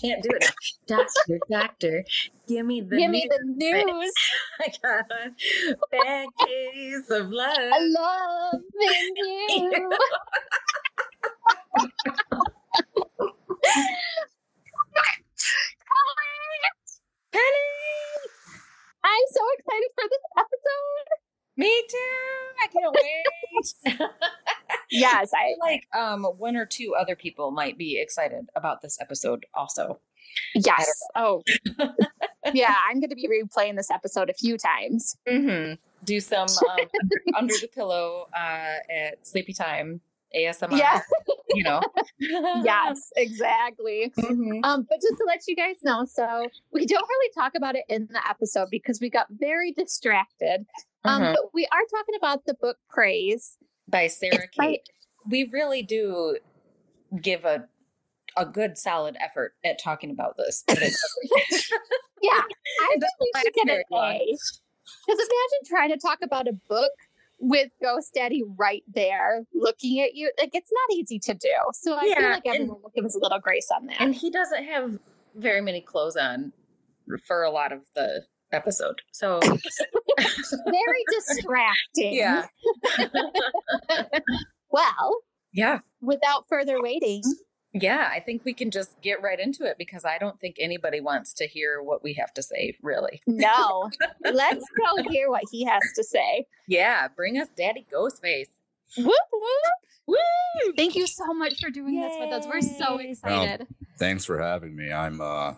[0.00, 0.44] can't do it.
[0.88, 0.96] Now.
[0.98, 2.04] Doctor, doctor,
[2.46, 3.38] give me the Give me news.
[3.38, 4.12] the news.
[4.60, 7.56] I got a bad case of love.
[7.58, 9.90] I love you.
[19.04, 21.08] I'm so excited for this episode.
[21.56, 22.24] Me too.
[22.62, 24.08] I can't wait.
[24.90, 29.46] Yes, I like um one or two other people might be excited about this episode
[29.54, 29.98] also.
[30.54, 30.90] yes.
[31.14, 31.42] Oh,
[32.52, 32.74] yeah.
[32.88, 35.16] I'm going to be replaying this episode a few times.
[35.26, 35.74] Mm-hmm.
[36.04, 40.00] Do some um, under, under the pillow uh, at sleepy time
[40.36, 40.76] ASMR.
[40.78, 41.00] Yeah.
[41.54, 41.80] you know.
[42.20, 44.12] Yes, exactly.
[44.18, 44.60] Mhm.
[44.64, 47.84] Um, but just to let you guys know, so we don't really talk about it
[47.88, 50.66] in the episode because we got very distracted.
[51.04, 51.32] Um, Mhm.
[51.32, 53.56] but we are talking about the book Praise.
[53.88, 54.80] By Sarah It's by- Cate.
[55.28, 56.38] We really do
[57.22, 57.66] give a
[58.36, 60.64] a good solid effort at talking about this.
[62.20, 62.30] Yeah,
[62.82, 63.82] I think we should get an.
[63.92, 64.18] A.
[65.06, 66.90] Because imagine trying to talk about a book
[67.38, 70.32] with Ghost Daddy right there looking at you.
[70.40, 71.48] Like it's not easy to do.
[71.74, 74.00] So I feel like everyone will give us a little grace on that.
[74.00, 74.98] and he doesn't have
[75.36, 76.52] very many clothes on
[77.26, 78.22] for a lot of the
[78.52, 79.00] episode.
[79.12, 82.14] So Very distracting.
[82.14, 82.46] yeah.
[84.70, 85.16] Well,
[85.52, 85.78] Yeah.
[86.00, 87.22] without further waiting,
[87.72, 91.00] Yeah, I think we can just get right into it because I don't think anybody
[91.00, 93.20] wants to hear what we have to say, really.
[93.26, 93.88] no,
[94.24, 96.46] let's go hear what he has to say.
[96.66, 98.48] Yeah, bring us Daddy Ghostface.
[98.96, 99.72] Whoop whoop.
[100.06, 100.72] Woo!
[100.76, 102.46] Thank you so much for doing this with us.
[102.46, 103.10] We're so Yay.
[103.10, 103.66] excited.
[103.98, 104.90] Thanks for having me.
[104.92, 105.54] I'm uh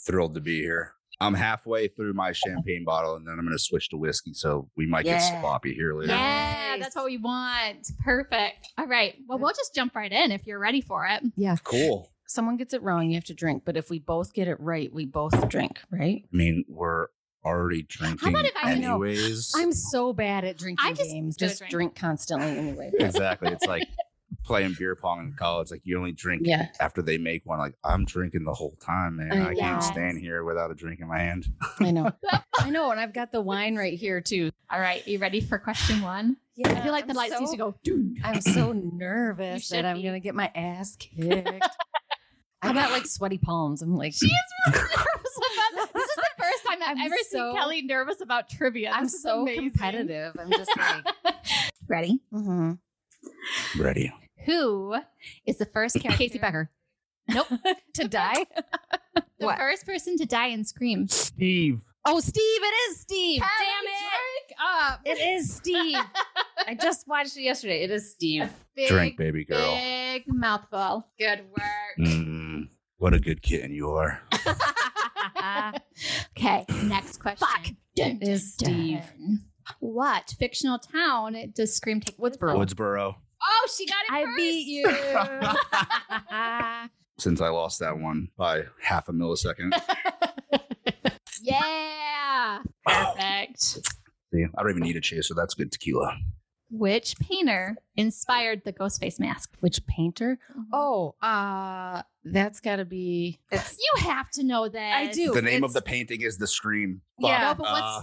[0.00, 0.94] thrilled to be here.
[1.20, 4.32] I'm halfway through my champagne bottle and then I'm going to switch to whiskey.
[4.34, 6.12] So we might get sloppy here later.
[6.12, 6.80] Yeah, Nice.
[6.82, 7.88] that's what we want.
[8.02, 8.68] Perfect.
[8.78, 9.14] All right.
[9.28, 11.22] Well, we'll just jump right in if you're ready for it.
[11.36, 11.56] Yeah.
[11.62, 12.10] Cool.
[12.26, 13.64] Someone gets it wrong, you have to drink.
[13.66, 16.22] But if we both get it right, we both drink, right?
[16.32, 17.08] I mean, we're
[17.44, 19.52] already drinking about if I know- anyways.
[19.56, 21.36] I'm so bad at drinking I just games.
[21.36, 21.70] Just drink.
[21.70, 22.92] drink constantly anyway.
[22.98, 23.50] exactly.
[23.52, 23.86] It's like
[24.44, 25.70] playing beer pong in college.
[25.70, 26.68] Like you only drink Yeah.
[26.80, 27.58] after they make one.
[27.58, 29.32] Like I'm drinking the whole time, man.
[29.32, 29.58] Uh, I yes.
[29.60, 31.46] can't stand here without a drink in my hand.
[31.80, 32.10] I know.
[32.58, 32.90] I know.
[32.90, 34.50] And I've got the wine right here too.
[34.70, 35.06] All right.
[35.06, 36.36] You ready for question one?
[36.56, 36.70] Yeah.
[36.72, 37.74] I feel like the lights used to go.
[37.84, 40.02] "Doo." I'm so nervous that I'm be.
[40.02, 41.48] gonna get my ass kicked.
[42.62, 43.80] I got like sweaty palms.
[43.82, 44.32] I'm like, She is
[44.66, 45.88] really nervous about this.
[45.94, 48.90] This is the first time I've I'm ever so- seen Kelly nervous about trivia.
[48.90, 49.70] I'm so amazing.
[49.70, 50.36] competitive.
[50.38, 51.06] I'm just like,
[51.88, 52.20] Ready?
[52.32, 52.78] mhm.
[53.78, 54.12] Ready.
[54.46, 54.96] Who
[55.46, 56.18] is the first character?
[56.18, 56.70] Casey Becker.
[57.28, 57.46] Nope.
[57.94, 58.44] to die?
[59.14, 59.58] The What?
[59.58, 61.06] first person to die in Scream.
[61.08, 61.80] Steve.
[62.06, 62.34] Oh, Steve!
[62.42, 63.42] It is Steve.
[63.42, 63.98] Kelly, Damn it!
[64.46, 65.00] drink up.
[65.04, 65.98] It is Steve.
[66.66, 67.82] I just watched it yesterday.
[67.82, 68.48] It is Steve.
[68.74, 69.74] Big, Drink, baby girl.
[69.76, 71.06] Big mouthful.
[71.18, 71.98] Good work.
[72.08, 74.22] Mm, what a good kitten you are.
[76.36, 77.46] Okay, next question.
[77.46, 77.66] Fuck.
[77.96, 79.00] Dun, It is dun, Steve.
[79.18, 79.40] dun.
[79.80, 82.56] What fictional town does Scream take place Woodsboro.
[82.56, 83.14] Woodsboro.
[83.42, 84.36] Oh, she got it I first.
[84.36, 84.86] beat you.
[87.18, 89.72] Since I lost that one by half a millisecond.
[91.42, 92.58] Yeah.
[92.86, 93.62] Perfect.
[93.62, 95.32] See, I don't even need a chaser.
[95.34, 96.16] That's good tequila.
[96.70, 99.56] Which painter inspired the Ghostface mask?
[99.60, 100.38] Which painter?
[100.72, 103.40] Oh, uh, that's got to be.
[103.50, 104.96] It's You have to know that.
[104.96, 105.32] I do.
[105.32, 107.00] The name of the painting is The Scream.
[107.18, 107.40] Yeah.
[107.40, 108.02] No, but what's- Uh,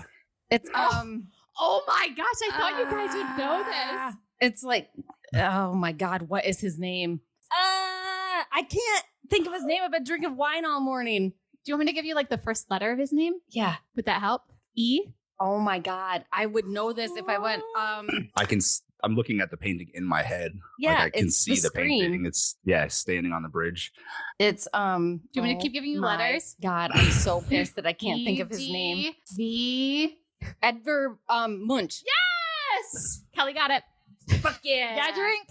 [0.49, 0.99] it's Oh.
[0.99, 1.27] um.
[1.59, 4.17] Oh my gosh, I thought you guys would know ah, this.
[4.49, 4.89] It's like,
[5.35, 7.21] oh my god, what is his name?
[7.51, 9.81] Uh, I can't think of his name.
[9.83, 11.29] I've been drinking wine all morning.
[11.29, 13.33] Do you want me to give you like the first letter of his name?
[13.49, 13.75] Yeah.
[13.95, 14.43] Would that help?
[14.75, 15.01] E?
[15.39, 17.61] Oh my god, I would know this if I went.
[17.77, 18.07] Um.
[18.35, 18.59] I can.
[19.03, 20.53] I'm looking at the painting in my head.
[20.79, 22.01] Yeah, like I can it's see the, screen.
[22.01, 22.25] painting.
[22.25, 23.91] It's yeah, standing on the bridge.
[24.39, 25.17] It's um.
[25.17, 26.55] Do you want me oh to keep giving you my letters?
[26.61, 29.13] God, I'm so pissed that I can't think of his name.
[29.35, 30.07] D,
[30.41, 30.47] V.
[30.63, 32.03] Edgar um Munch.
[32.03, 33.23] Yes!
[33.35, 33.83] Kelly got it.
[34.41, 34.95] Fuck yeah.
[34.95, 35.47] Yeah, drink.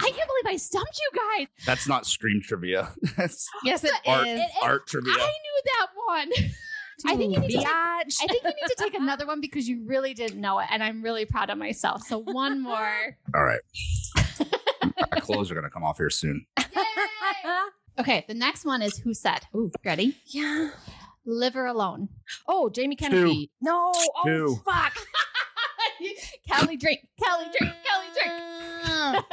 [0.00, 1.46] I can't believe I stumped you guys.
[1.66, 2.92] That's not Scream trivia.
[3.16, 3.92] That's Yes, it is.
[4.06, 4.26] art.
[4.26, 5.12] It- it- art trivia.
[5.12, 6.32] I knew that one.
[7.06, 9.68] I think you need to take- I think you need to take another one because
[9.68, 12.02] you really didn't know it, and I'm really proud of myself.
[12.02, 13.16] So one more.
[13.34, 13.60] All right.
[15.12, 16.46] Our clothes are gonna come off here soon.
[17.98, 19.40] Okay, the next one is who said.
[19.54, 20.16] Ooh, ready?
[20.26, 20.70] yeah.
[21.26, 22.08] Liver alone.
[22.46, 23.50] Oh, Jamie Kennedy.
[23.62, 23.92] No.
[23.94, 24.56] Oh, Two.
[24.64, 24.94] fuck.
[26.48, 27.00] Kelly drink.
[27.22, 27.74] Kelly drink.
[27.84, 28.32] Kelly drink.
[28.86, 29.26] Ah.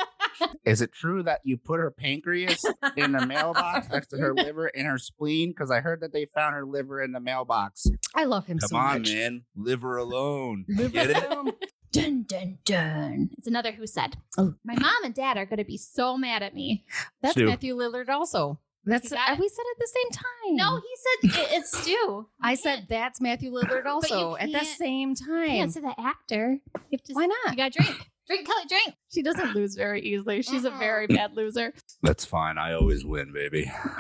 [0.66, 2.64] Is it true that you put her pancreas
[2.98, 5.50] in the mailbox next to her liver and her spleen?
[5.50, 7.88] Because I heard that they found her liver in the mailbox.
[8.16, 9.12] I love him Come so on, much.
[9.12, 9.44] man.
[9.56, 10.66] Liver alone.
[10.92, 11.56] Get it?
[11.92, 13.30] Dun dun dun.
[13.38, 14.16] It's another who said.
[14.38, 14.54] Oh.
[14.64, 16.86] My mom and dad are going to be so mad at me.
[17.22, 17.48] That's Stu.
[17.48, 18.60] Matthew Lillard also.
[18.86, 19.40] That's You got it.
[19.40, 20.56] we said at the same time.
[20.56, 22.28] No, he said it, it's Stu.
[22.42, 25.48] I said that's Matthew Lillard also at the can't- same You time.
[25.48, 26.58] can't say the actor.
[26.90, 27.52] You have to, Why not?
[27.52, 28.10] You got to drink.
[28.28, 28.96] Drink, Kelly, drink.
[29.14, 30.42] She doesn't lose very easily.
[30.42, 31.74] She's a very bad loser.
[32.02, 32.58] That's fine.
[32.58, 33.70] I always win, baby.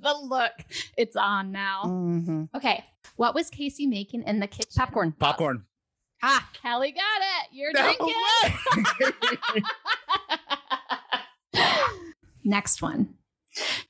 [0.00, 0.52] the look.
[0.96, 1.82] It's on now.
[1.84, 2.84] hmm Okay.
[3.16, 4.70] What was Casey making in the kitchen?
[4.76, 5.12] Popcorn.
[5.12, 5.64] Popcorn.
[6.22, 7.48] Ah, Kelly got it.
[7.52, 9.64] You're No drinking.
[12.44, 13.14] Next one.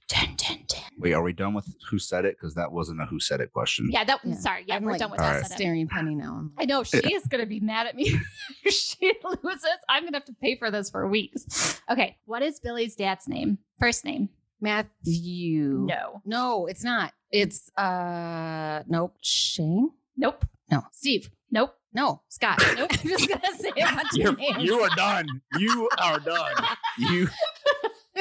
[0.09, 0.83] Dun, dun, dun.
[0.99, 2.37] Wait, are we done with who said it?
[2.39, 3.89] Because that wasn't a who said it question.
[3.91, 4.21] Yeah, that.
[4.25, 4.35] Yeah.
[4.37, 4.65] Sorry.
[4.67, 5.43] Yeah, I'm we're like done with that.
[5.43, 5.47] right.
[5.47, 6.49] Staring Penny now.
[6.59, 8.19] I know she is going to be mad at me.
[8.65, 9.13] if she
[9.45, 9.65] loses.
[9.89, 11.81] I'm going to have to pay for this for weeks.
[11.91, 12.17] Okay.
[12.25, 13.59] What is Billy's dad's name?
[13.79, 14.31] First name?
[14.61, 15.87] Matthew.
[15.89, 16.23] No.
[16.25, 17.13] No, it's not.
[17.31, 19.15] It's uh nope.
[19.23, 19.91] Shane?
[20.17, 20.45] Nope.
[20.71, 20.83] No.
[20.93, 21.31] Steve.
[21.51, 21.75] Nope.
[21.93, 22.23] No.
[22.29, 22.59] Scott.
[22.77, 22.91] Nope.
[23.05, 24.63] I'm just gonna say a bunch of names.
[24.63, 25.27] you are done.
[25.59, 26.55] You are done.
[26.99, 27.29] You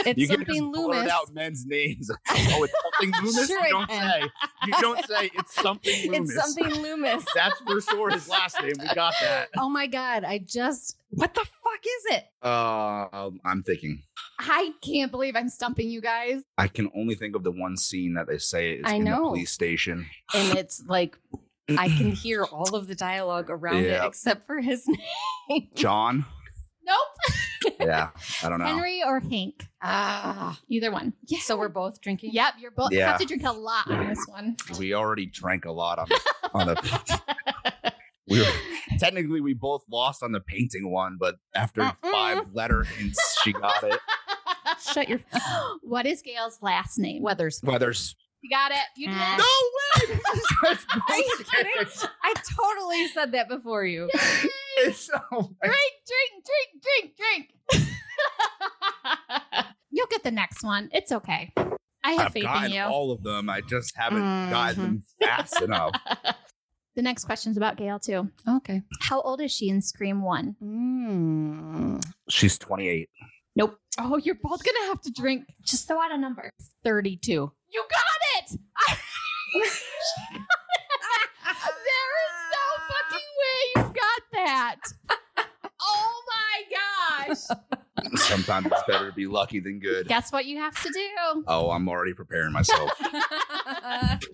[0.09, 1.11] it's you can something blurt Loomis.
[1.11, 2.09] out men's names.
[2.49, 3.47] Oh, it's something Loomis.
[3.47, 4.11] Sure you don't can.
[4.21, 4.29] say.
[4.65, 6.35] You don't say it's something Loomis.
[6.35, 7.25] It's something Loomis.
[7.35, 8.73] That's for sure his last name.
[8.79, 9.49] We got that.
[9.57, 10.23] Oh my god!
[10.23, 12.23] I just what the fuck is it?
[12.43, 14.03] Uh, I'm thinking.
[14.39, 16.41] I can't believe I'm stumping you guys.
[16.57, 19.15] I can only think of the one scene that they say is I in the
[19.15, 20.05] police station.
[20.33, 21.17] And it's like
[21.77, 24.03] I can hear all of the dialogue around Yeah.
[24.05, 24.85] it except for his
[25.49, 25.67] name.
[25.75, 26.25] John.
[26.85, 27.33] Nope.
[27.79, 28.09] Yeah,
[28.43, 28.65] I don't know.
[28.65, 29.67] Henry or Hank?
[29.81, 30.59] Ah.
[30.69, 31.13] Either one.
[31.27, 31.39] Yeah.
[31.39, 32.31] So we're both drinking.
[32.33, 32.53] Yep.
[32.59, 33.11] You're both Yeah.
[33.11, 34.55] have to drink a lot on this one.
[34.79, 36.07] We already drank a lot on
[36.53, 37.21] on the.
[38.29, 38.51] We were
[38.99, 42.11] technically we both lost on the painting one, but after Mm-mm.
[42.11, 43.99] five letter hints, she got it.
[44.91, 45.19] Shut your
[45.83, 47.21] what is Gail's last name?
[47.23, 47.61] weathers.
[47.63, 48.15] Weathers.
[48.41, 48.77] You got it.
[48.95, 49.15] You did.
[49.17, 49.37] Ah.
[49.37, 50.19] No way!
[51.09, 51.71] Are you kidding?
[52.23, 54.09] I totally said that before you.
[54.77, 57.83] It's so drink, drink, drink, drink, drink.
[59.91, 60.89] You'll get the next one.
[60.93, 61.51] It's okay.
[62.03, 62.81] I have I've faith in gotten you.
[62.81, 63.49] all of them.
[63.49, 64.49] I just haven't Mhm.
[64.51, 65.91] gotten them fast enough.
[66.95, 68.29] the next question's about Gail too.
[68.47, 68.81] Okay.
[69.01, 70.55] How old is she in Scream One?
[70.63, 73.09] Mm, She's 28.
[73.55, 73.77] Nope.
[73.99, 75.45] Oh, you're both gonna have to drink.
[75.63, 76.51] Just throw out a number.
[76.83, 77.51] 32.
[77.69, 78.59] You got it.
[79.53, 79.63] there
[84.47, 84.77] that.
[85.79, 87.37] Oh my gosh.
[88.15, 90.07] Sometimes it's better to be lucky than good.
[90.07, 91.43] Guess what you have to do?
[91.47, 92.91] Oh, I'm already preparing myself.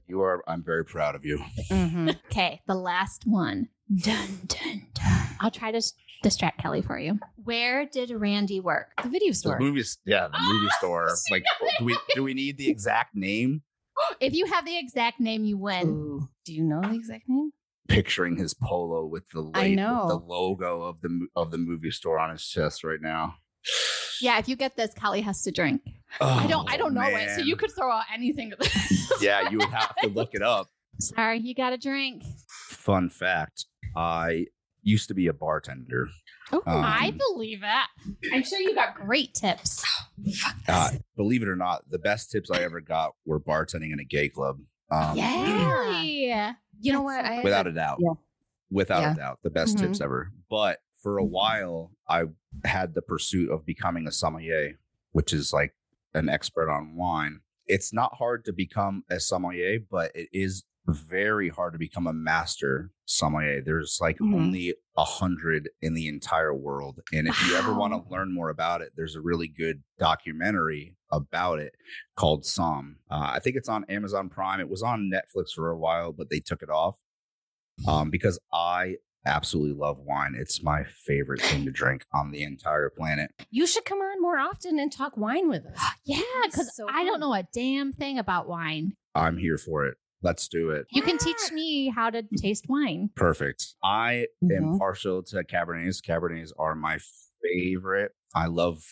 [0.07, 0.43] You are.
[0.47, 1.39] I'm very proud of you.
[1.71, 2.15] Mhm.
[2.27, 3.69] Okay, the last one.
[3.93, 5.27] Dun dun dun.
[5.39, 5.81] I'll try to
[6.21, 7.19] distract Kelly for you.
[7.43, 8.89] Where did Randy work?
[9.01, 9.59] The video The store.
[9.59, 9.97] movies.
[10.05, 11.09] Yeah, the movie Ah, store.
[11.31, 11.43] Like,
[11.79, 13.63] do we do we need the exact name?
[14.19, 15.87] If you have the exact name, you win.
[15.87, 17.51] Ooh, do you know the exact name?
[17.87, 20.07] Picturing his polo with the I light, know.
[20.07, 23.35] the logo of the of the movie store on his chest right now.
[24.21, 25.81] Yeah, if you get this, Kelly has to drink.
[26.21, 26.69] I don't.
[26.69, 28.53] I Oh, don't know it, so you could throw out anything.
[29.19, 30.69] Yeah, you would have to look it up.
[30.99, 32.23] Sorry, you got to drink.
[32.69, 33.65] Fun fact:
[33.97, 34.45] I
[34.81, 36.07] used to be a bartender.
[36.53, 38.29] Oh, Um, I believe it.
[38.33, 39.83] I'm sure you got great tips.
[40.69, 44.05] Uh, believe it or not, the best tips I ever got were bartending in a
[44.05, 44.59] gay club.
[44.91, 46.31] Um, Really?
[46.83, 47.25] you know what?
[47.25, 47.97] I without a doubt.
[47.99, 48.13] Yeah.
[48.69, 49.13] Without Yeah.
[49.13, 49.81] a doubt, the best Mhm.
[49.81, 50.31] tips ever.
[50.49, 52.25] But for a while, I
[52.65, 54.79] had the pursuit of becoming a sommelier,
[55.11, 55.73] which is like
[56.13, 57.41] an expert on wine.
[57.67, 62.13] It's not hard to become a sommelier, but it is very hard to become a
[62.13, 63.61] master sommelier.
[63.61, 64.33] There's like Mhm.
[64.33, 66.99] only a hundred in the entire world.
[67.13, 70.97] And if you ever want to learn more about it, there's a really good documentary
[71.15, 71.75] about it
[72.15, 72.95] called Somm.
[73.09, 74.59] Uh, I think it's on Amazon Prime.
[74.59, 76.97] It was on Netflix for a while, but they took it off
[77.87, 80.35] um, because I absolutely love wine.
[80.37, 83.31] It's my favorite thing to drink on the entire planet.
[83.51, 85.79] You should come on more often and talk wine with us.
[86.05, 88.93] Yeah, because So I don't know a damn thing about wine.
[89.15, 89.95] I'm here for it.
[90.21, 90.85] Let's do it.
[90.91, 93.09] You can teach me how to taste wine.
[93.15, 93.75] Perfect.
[93.83, 94.79] I am Mhm.
[94.79, 96.01] partial to Cabernets.
[96.01, 96.99] Cabernets are my
[97.41, 98.11] favorite.
[98.35, 98.83] I love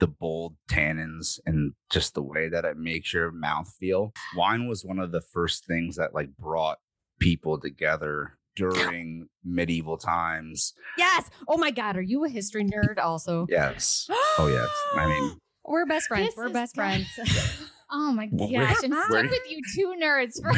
[0.00, 4.12] the bold tannins and just the way that it makes your mouth feel.
[4.36, 6.78] Wine was one of the first things that like brought
[7.20, 10.74] people together during medieval times.
[10.98, 11.30] Yes.
[11.46, 11.96] Oh my God.
[11.96, 13.46] Are you a history nerd also?
[13.48, 14.08] Yes.
[14.38, 14.68] Oh yes.
[14.96, 16.28] I mean, we're best friends.
[16.28, 17.06] This we're best friends.
[17.92, 20.40] Oh my Well, gosh, I'm stuck with you two nerds.
[20.40, 20.52] For-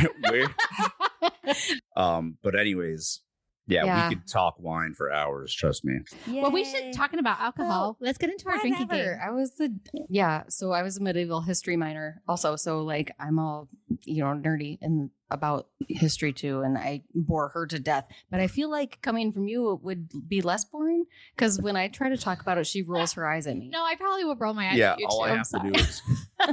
[1.97, 3.21] um, but anyways,
[3.67, 4.09] yeah, Yeah.
[4.09, 5.55] we could talk wine for hours.
[5.55, 5.99] Trust me.
[6.29, 7.69] well, we should talking about alcohol.
[7.69, 9.13] Well, Let's get into our drinking Whatever.
[9.15, 9.21] game.
[9.25, 9.75] I was the
[10.09, 10.43] yeah.
[10.49, 12.57] So I was a medieval history minor also.
[12.57, 13.69] So like I'm all
[14.05, 18.07] you know nerdy and about history too, and I bore her to death.
[18.31, 21.89] But I feel like coming from you it would be less boring because when I
[21.89, 23.69] try to talk about it, she rolls her eyes at me.
[23.69, 24.77] No, I probably would roll my eyes.
[24.77, 25.31] yeah, at you all too.
[25.33, 26.03] I have to do is,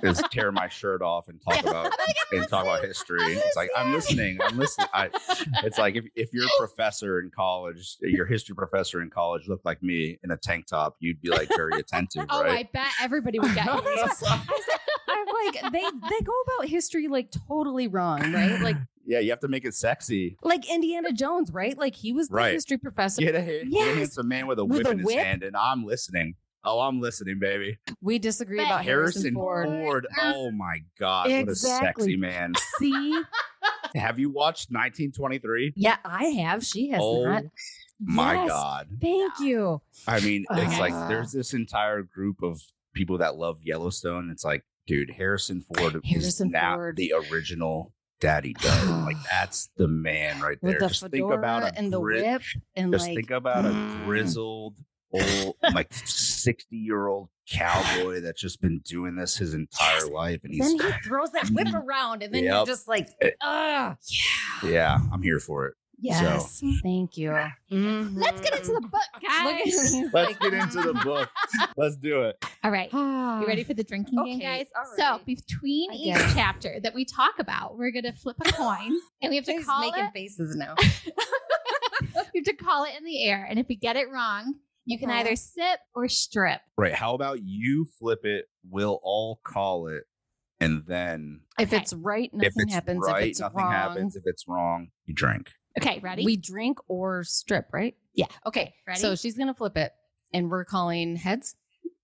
[0.04, 1.94] is tear my shirt off and talk about
[2.32, 3.20] and talk about history.
[3.34, 4.40] It's like I'm listening.
[4.42, 4.88] I'm listening.
[4.94, 5.10] I,
[5.64, 9.82] it's like if, if your professor in college, your history professor in college looked like
[9.84, 12.52] me in a tank top, you'd be like very attentive, Oh, right?
[12.66, 13.96] I bet everybody would get Well, you.
[13.96, 14.46] that's what I'm
[15.46, 18.60] like they they go about history like totally wrong, right?
[18.62, 20.38] Like yeah, you have to make it sexy.
[20.44, 21.78] like Indiana Jones, right?
[21.78, 22.54] Like he was the Right.
[22.54, 23.22] history professor.
[23.22, 25.18] Get a, get a man with a With whip a in his whip?
[25.18, 26.36] hand, and I'm listening.
[26.64, 27.78] Oh, I'm listening, baby.
[28.02, 29.68] We disagree But about Harrison, Harrison Ford.
[29.68, 30.08] Ford.
[30.22, 32.54] Oh my God, what a sexy man.
[32.80, 33.24] See,
[33.96, 35.74] Have you watched 1923?
[35.76, 36.64] yeah, I have.
[36.66, 37.44] She has Oh not.
[38.00, 38.50] my Yes.
[38.50, 38.88] God.
[39.02, 39.82] Thank you.
[40.08, 41.08] I mean, it's like Ah.
[41.08, 42.62] there's this entire group of
[42.94, 44.30] people that love Yellowstone.
[44.30, 46.96] It's like, dude, Harrison Ford is Harrison now Ford.
[46.98, 49.06] the original Daddy Doug.
[49.06, 50.72] like that's the man right there.
[50.72, 52.42] With the Just think about a and the gri- whip
[52.76, 54.06] and Just like think about a mm.
[54.06, 54.78] grizzled
[55.14, 60.10] old, like 60 year old cowboy that's just been doing this his entire Yes.
[60.10, 62.54] life, and he's then he throws that whip around and then Yep.
[62.54, 63.10] you're just like,
[63.42, 63.96] ah,
[64.64, 65.76] yeah, I'm here for it.
[66.02, 67.32] Yes, thank you.
[67.32, 69.94] Let's get into the book, guys.
[70.14, 71.30] Let's like, get into the book.
[71.78, 72.44] Let's do it.
[72.64, 72.92] All right.
[72.92, 74.68] You ready for the drinking game, guys?
[74.78, 78.92] all So between I each chapter that we talk about, we're gonna flip a coin,
[79.22, 80.12] and we have to He's call making it.
[80.14, 80.76] faces now.
[82.34, 84.98] you have to call it in the air, and if we get it wrong, you
[84.98, 85.20] can Uh-huh.
[85.20, 86.62] either sip or strip.
[86.78, 86.94] Right.
[86.94, 88.46] How about you flip it?
[88.70, 90.04] We'll all call it.
[90.62, 91.78] And then If Okay.
[91.82, 93.06] it's right, if nothing it's happens.
[93.06, 94.16] right, if it's nothing wrong, happens.
[94.16, 95.52] If it's wrong, you drink.
[95.78, 96.26] Okay, ready?
[96.26, 97.96] we drink or strip, right?
[98.14, 98.28] Yeah.
[98.46, 98.74] Okay.
[98.88, 99.00] Ready?
[99.00, 99.94] So she's gonna flip it,
[100.34, 101.56] and we're calling heads.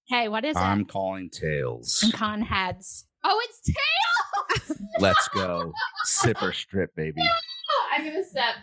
[0.08, 0.60] Hey, what is it?
[0.60, 0.88] I'm it?
[0.88, 2.02] calling tails.
[2.04, 3.06] And con heads.
[3.24, 4.80] Oh, it's tails.
[5.00, 5.74] Let's go.
[6.04, 7.22] Sip or strip, baby.
[7.96, 8.56] I'm gonna sip.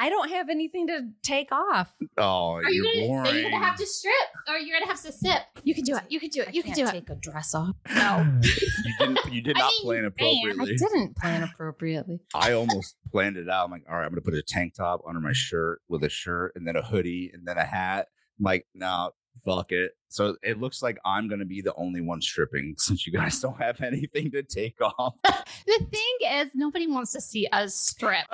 [0.00, 1.94] I don't have anything to take off.
[2.16, 3.06] Oh, Are you you're gonna?
[3.06, 3.26] boring.
[3.34, 4.14] Are you gonna have to strip,
[4.48, 5.42] or you're gonna have to sip?
[5.62, 6.04] You can do it.
[6.08, 6.48] You can do it.
[6.48, 7.00] I You can can't do it.
[7.06, 7.76] take a dress off.
[7.94, 8.38] No.
[8.42, 9.18] you didn't.
[9.32, 10.60] You did I not mean, plan you can.
[10.60, 12.20] I I didn't plan appropriately.
[12.34, 13.66] I almost planned it out.
[13.66, 16.08] I'm like, all right, I'm gonna put a tank top under my shirt with a
[16.08, 18.08] shirt and then a hoodie and then a hat.
[18.38, 19.10] I'm like, no,
[19.44, 19.92] fuck it.
[20.08, 23.60] So it looks like I'm gonna be the only one stripping since you guys don't
[23.60, 25.14] have anything to take off.
[25.66, 28.24] The thing is, nobody wants to see us strip.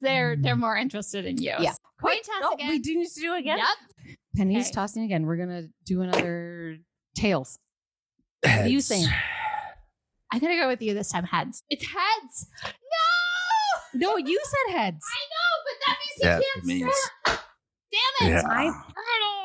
[0.00, 1.52] They're they're more interested in you.
[1.58, 1.72] Yeah.
[2.00, 2.68] Coin toss no, again.
[2.68, 3.58] we do need to do it again.
[3.58, 4.16] Yep.
[4.36, 4.74] Penny's Okay.
[4.74, 5.24] tossing again.
[5.26, 6.78] We're gonna do another
[7.16, 7.58] tails.
[8.44, 8.86] are you Heads.
[8.86, 9.06] saying?
[10.32, 11.24] I'm gonna go with you this time.
[11.24, 11.62] Heads.
[11.70, 12.46] It's heads.
[12.64, 14.08] No.
[14.08, 15.04] No, you said heads.
[15.08, 17.40] I know, but that means you Yeah, can't means- strip.
[18.20, 18.32] Damn it.
[18.32, 18.72] Yeah, I know.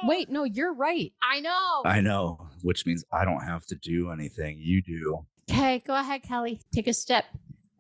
[0.04, 1.14] Wait, no, you're right.
[1.22, 1.82] I know.
[1.86, 4.58] I know, which means I don't have to do anything.
[4.60, 5.26] You do.
[5.50, 6.62] Okay, go ahead, Kelly.
[6.74, 7.26] Take a step.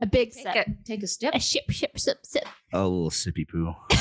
[0.01, 0.67] A big Take step.
[0.67, 1.35] a, take a step.
[1.35, 2.45] A ship, ship, sip, sip.
[2.73, 3.75] A little sippy poo.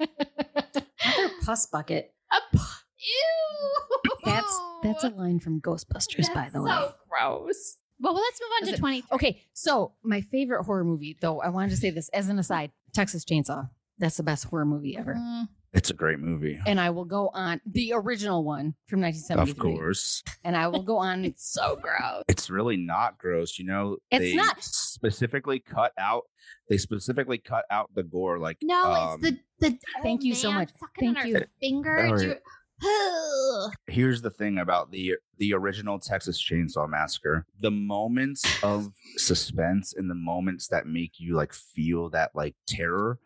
[0.00, 2.12] Another pus bucket.
[2.32, 2.62] A p-
[2.98, 4.10] Ew.
[4.24, 6.70] That's that's a line from Ghostbusters, by the way.
[6.70, 7.76] So gross.
[8.00, 9.04] Well, let's move on Is to 20.
[9.12, 12.72] Okay, so my favorite horror movie, though, I wanted to say this as an aside:
[12.92, 13.68] Texas Chainsaw.
[13.98, 15.14] That's the best horror movie ever.
[15.14, 16.58] Mm, It's a great movie.
[16.66, 19.72] And I will go on the original one from 1973.
[19.72, 20.22] Of course.
[20.44, 21.24] And I will go on.
[21.24, 22.22] it's so gross.
[22.28, 23.58] It's really not gross.
[23.58, 24.62] You know, It's they not.
[24.62, 26.22] specifically cut out
[26.68, 29.78] they specifically cut out the gore like No, um, it's the the.
[30.02, 30.70] Thank old you so much.
[30.98, 31.36] Thank on you.
[31.36, 31.98] Our finger.
[32.06, 32.38] All Do right.
[32.82, 37.46] you- here's the thing about the the original Texas Chainsaw Massacre.
[37.60, 43.18] The moments of suspense and the moments that make you like feel that like terror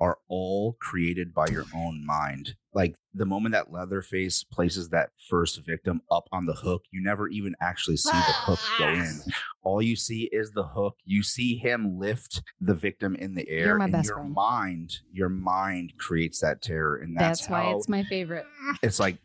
[0.00, 2.54] are all created by your own mind.
[2.72, 7.28] Like the moment that Leatherface places that first victim up on the hook, you never
[7.28, 8.92] even actually see the hook go ah.
[8.92, 9.20] in.
[9.62, 10.96] All you see is the hook.
[11.04, 13.66] You see him lift the victim in the air.
[13.66, 14.32] You're my and best your friend.
[14.32, 16.96] mind, your mind creates that terror.
[16.96, 18.46] And that's, That's, why it's my favorite.
[18.82, 19.18] it's like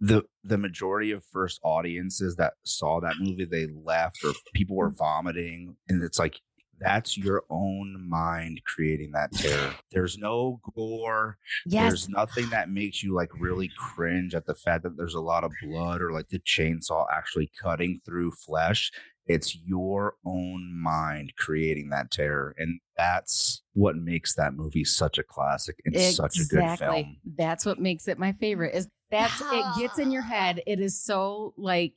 [0.00, 4.90] the the majority of first audiences that saw that movie they left or people were
[4.90, 6.40] vomiting and it's like
[6.84, 11.82] that's your own mind creating that terror there's no gore Yes.
[11.82, 15.44] there's nothing that makes you like really cringe at the fact that there's a lot
[15.44, 18.90] of blood or like the chainsaw actually cutting through flesh
[19.26, 25.22] it's your own mind creating that terror and that's what makes that movie such a
[25.22, 28.74] classic and such a good film That's what makes it my favorite.
[28.74, 30.62] Is that's it gets in your head.
[30.66, 31.94] It is so like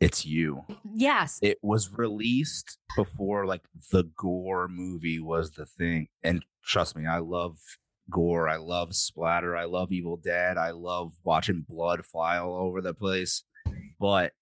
[0.00, 0.64] it's you
[0.94, 1.38] yes.
[1.42, 3.62] it was released before like
[3.92, 7.58] the gore movie was the thing and trust me i love
[8.10, 12.80] gore i love splatter i love evil dead i love watching blood fly all over
[12.80, 13.44] the place
[13.98, 14.32] but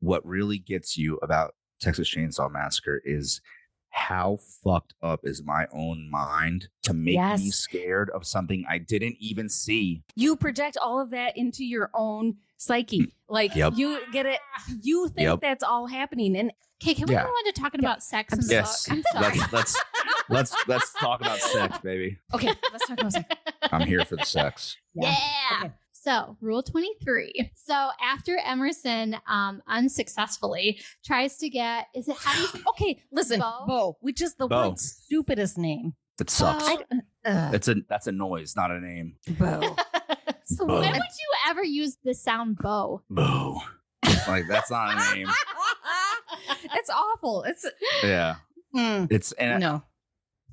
[0.00, 3.40] what really gets you about texas chainsaw massacre is
[3.96, 9.16] how fucked up is my own mind to make me scared of something I didn't
[9.20, 10.02] even see?
[10.14, 13.12] You project all of that into your own psyche.
[13.28, 13.74] Like Yep.
[13.76, 14.38] you get it.
[14.82, 15.40] You think Yep.
[15.40, 17.22] that's all happening, and Okay, can we Yeah.
[17.22, 18.86] go on to talking about sex in the Yes.
[18.86, 18.98] book?
[19.14, 19.38] I'm sorry.
[19.38, 19.76] Let's let's
[20.28, 22.18] let's let's talk about sex, baby.
[22.34, 23.26] okay, let's talk about sex.
[23.72, 24.76] I'm here for the sex.
[24.94, 25.14] Yeah.
[25.62, 25.72] Okay.
[25.92, 27.50] So, rule 23.
[27.54, 32.64] So, after Emerson um, unsuccessfully tries to get, is it how do you?
[32.70, 33.64] Okay, listen, Bo?
[33.66, 34.56] Bo, which is the Bo.
[34.64, 35.94] world's stupidest name.
[36.20, 36.64] It sucks.
[36.68, 36.82] Bo.
[37.24, 39.16] Uh, It's a that's a noise, not a name.
[39.38, 39.76] Bo.
[40.48, 40.80] It's the Bo.
[40.80, 43.02] When would you ever use the sound bow?
[43.10, 43.58] Boo.
[44.28, 45.28] Like that's not a name.
[46.74, 47.42] it's awful.
[47.44, 47.66] It's
[48.02, 48.36] Yeah.
[48.74, 49.82] Mm, It's and no.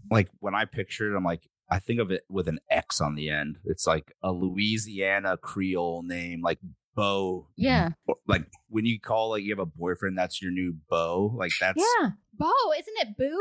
[0.10, 3.16] like when I picture it, I'm like, I think of it with an X on
[3.16, 3.58] the end.
[3.66, 6.60] It's like a Louisiana Creole name, like
[6.96, 7.48] Bo.
[7.56, 7.90] Yeah.
[8.28, 11.34] Like when you call like you have a boyfriend, that's your new beau.
[11.36, 12.12] Like that's Yeah.
[12.38, 13.40] Bow, isn't it boo?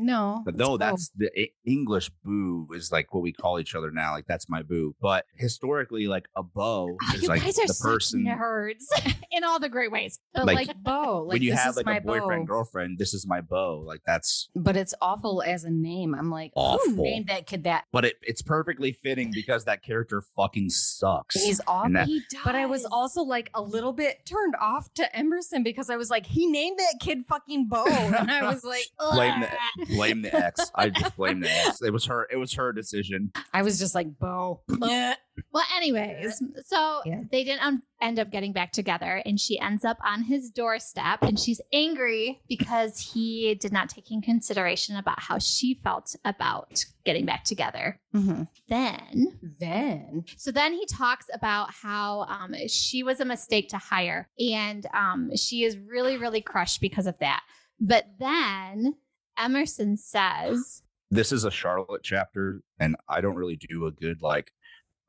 [0.00, 0.42] No.
[0.44, 3.90] But it's no, that's the E- English boo is like what we call each other
[3.90, 4.12] now.
[4.12, 4.94] Like that's my boo.
[5.00, 8.24] But historically, like a beau Oh, is you like guys are the person.
[8.24, 8.84] nerds
[9.32, 10.18] in all the great ways.
[10.34, 11.22] But like- like, Bo.
[11.24, 12.54] Like when you this have is like my a boyfriend, Bo.
[12.54, 13.82] girlfriend, this is my beau.
[13.86, 16.14] Like that's, But it's awful as a name.
[16.14, 16.94] I'm like, Awful.
[16.94, 17.84] who named that kid that?
[17.92, 21.34] but it, it's perfectly fitting because that character fucking sucks.
[21.42, 21.92] He's awful.
[21.92, 22.22] That- He.
[22.44, 26.10] But I was also like a little bit turned off to Emerson because I was
[26.10, 27.84] like, he named that kid fucking Bo.
[27.86, 30.70] And I was like, blame "Ugh." The blame the ex.
[30.74, 31.82] I just blame the ex.
[31.82, 32.26] It was her.
[32.30, 33.32] It was her decision.
[33.52, 34.62] I was just like, Bo.
[34.82, 35.16] Ugh.
[35.52, 37.22] Well, anyways, so Yeah.
[37.30, 41.22] they didn't um, end up getting back together, and she ends up on his doorstep,
[41.22, 46.84] and she's angry because he did not take in consideration about how she felt about
[47.06, 47.98] getting back together.
[48.14, 48.48] Mhm.
[48.68, 54.28] Then, Then, so then he talks about how um, she was a mistake to hire,
[54.38, 57.42] and um, she is really, really crushed because of that.
[57.80, 58.94] But then
[59.40, 64.52] Emerson says, This is a Charlotte chapter, and I don't really do a good like.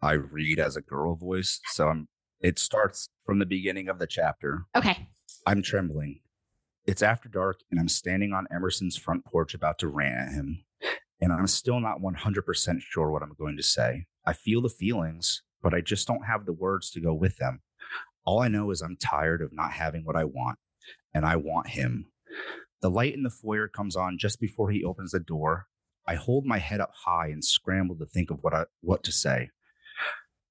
[0.01, 2.07] I read as a girl voice, so I'm.
[2.39, 4.65] It starts from the beginning of the chapter.
[4.75, 5.07] "Okay,
[5.45, 6.21] I'm trembling.
[6.85, 10.63] It's after dark, and I'm standing on Emerson's front porch about to rant at him.
[11.19, 14.07] And I'm still not 100% sure what I'm going to say.
[14.25, 17.61] I feel the feelings, but I just don't have the words to go with them.
[18.25, 20.57] All I know is I'm tired of not having what I want,
[21.13, 22.07] and I want him.
[22.81, 25.67] The light in the foyer comes on just before he opens the door.
[26.07, 29.11] I hold my head up high and scramble to think of what I, what to
[29.11, 29.49] say.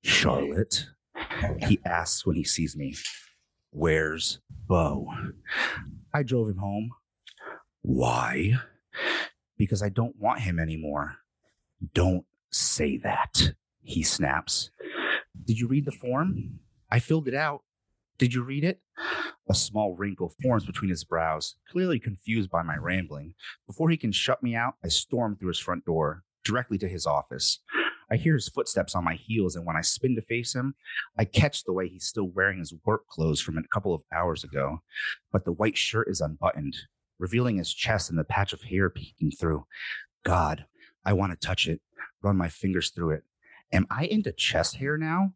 [0.03, 0.87] Charlotte,
[1.67, 2.95] he asks when he sees me.
[3.71, 5.09] Where's Bo?
[6.15, 6.91] I drove him home.
[7.83, 8.55] Why?
[9.57, 11.17] Because I don't want him anymore.
[11.95, 14.71] Don't say that, he snaps.
[15.45, 16.61] Did you read the form?
[16.91, 17.63] I filled it out.
[18.19, 18.81] Did you read it?
[19.51, 23.35] A small wrinkle forms between his brows, clearly confused by my rambling.
[23.67, 27.05] Before he can shut me out, I storm through his front door, directly to his
[27.05, 27.59] office.
[28.09, 30.77] I hear his footsteps on my heels, and when I spin to face him,
[31.19, 34.45] I catch the way he's still wearing his work clothes from a couple of hours
[34.45, 34.83] ago,
[35.33, 36.77] but the white shirt is unbuttoned,
[37.19, 39.67] revealing his chest and the patch of hair peeking through.
[40.25, 40.67] God,
[41.05, 41.81] I want to touch it,
[42.23, 43.25] run my fingers through it.
[43.73, 45.33] Am I into chest hair now?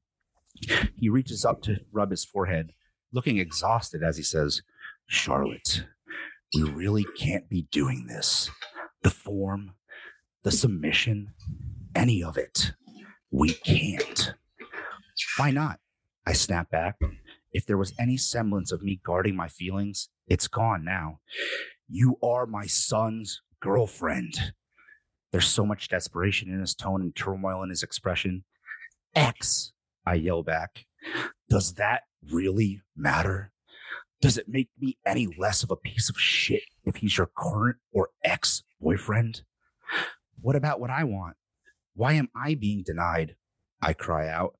[0.96, 2.74] He reaches up to rub his forehead,
[3.14, 4.62] looking exhausted as he says,
[5.06, 5.84] Charlotte,
[6.54, 8.50] we really can't be doing this.
[9.02, 9.74] The form,
[10.42, 11.32] the submission,
[11.94, 12.72] any of it.
[13.30, 14.34] We can't.
[15.36, 15.78] Why not?
[16.26, 16.96] I snap back.
[17.52, 21.20] If there was any semblance of me guarding my feelings, it's gone now.
[21.88, 24.52] You are my son's girlfriend.
[25.30, 28.44] There's so much desperation in his tone and turmoil in his expression.
[29.14, 29.72] Ex,
[30.06, 30.86] I yell back.
[31.48, 33.52] Does that really matter?
[34.20, 37.76] Does it make me any less of a piece of shit if he's your current
[37.92, 39.42] or ex boyfriend?
[40.40, 41.36] What about what I want?
[41.94, 43.36] Why am I being denied?
[43.80, 44.56] I cry out.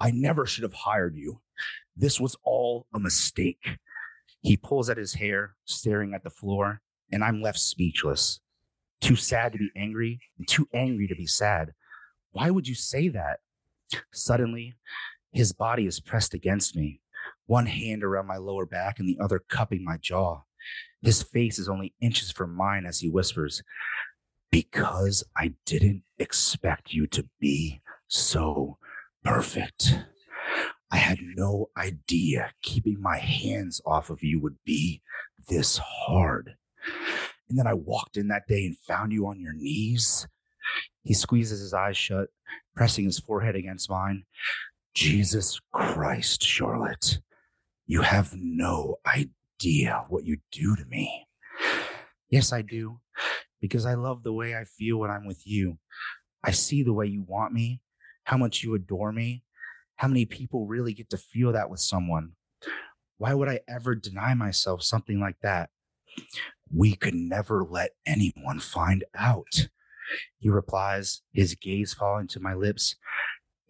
[0.00, 1.40] I never should have hired you.
[1.96, 3.78] This was all a mistake.
[4.40, 8.40] He pulls at his hair, staring at the floor, and I'm left speechless.
[9.00, 11.74] Too sad to be angry, and too angry to be sad.
[12.32, 13.40] Why would you say that?
[14.12, 14.74] Suddenly,
[15.34, 17.00] his body is pressed against me,
[17.46, 20.42] one hand around my lower back and the other cupping my jaw.
[21.02, 23.62] His face is only inches from mine as he whispers,
[24.50, 28.78] Because I didn't expect you to be so
[29.24, 29.98] perfect.
[30.92, 35.02] I had no idea keeping my hands off of you would be
[35.48, 36.54] this hard.
[37.48, 40.28] And then I walked in that day and found you on your knees.
[41.02, 42.28] He squeezes his eyes shut,
[42.76, 44.24] pressing his forehead against mine.
[44.94, 47.18] Jesus Christ, Charlotte,
[47.86, 51.26] you have no idea what you do to me.
[52.30, 53.00] Yes, I do.
[53.64, 55.78] because I love the way I feel when I'm with you.
[56.44, 57.80] I see the way you want me,
[58.24, 59.42] how much you adore me.
[59.96, 62.32] How many people really get to feel that with someone?
[63.16, 65.70] Why would I ever deny myself something like that?
[66.70, 69.68] We could never let anyone find out.
[70.38, 72.96] He replies, his gaze falling to my lips.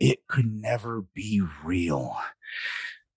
[0.01, 2.17] It could never be real.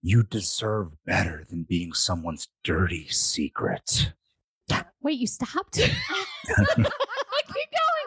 [0.02, 4.14] You deserve better than being someone's dirty secret.
[5.02, 5.74] Wait, you stopped?
[5.78, 6.86] keep going,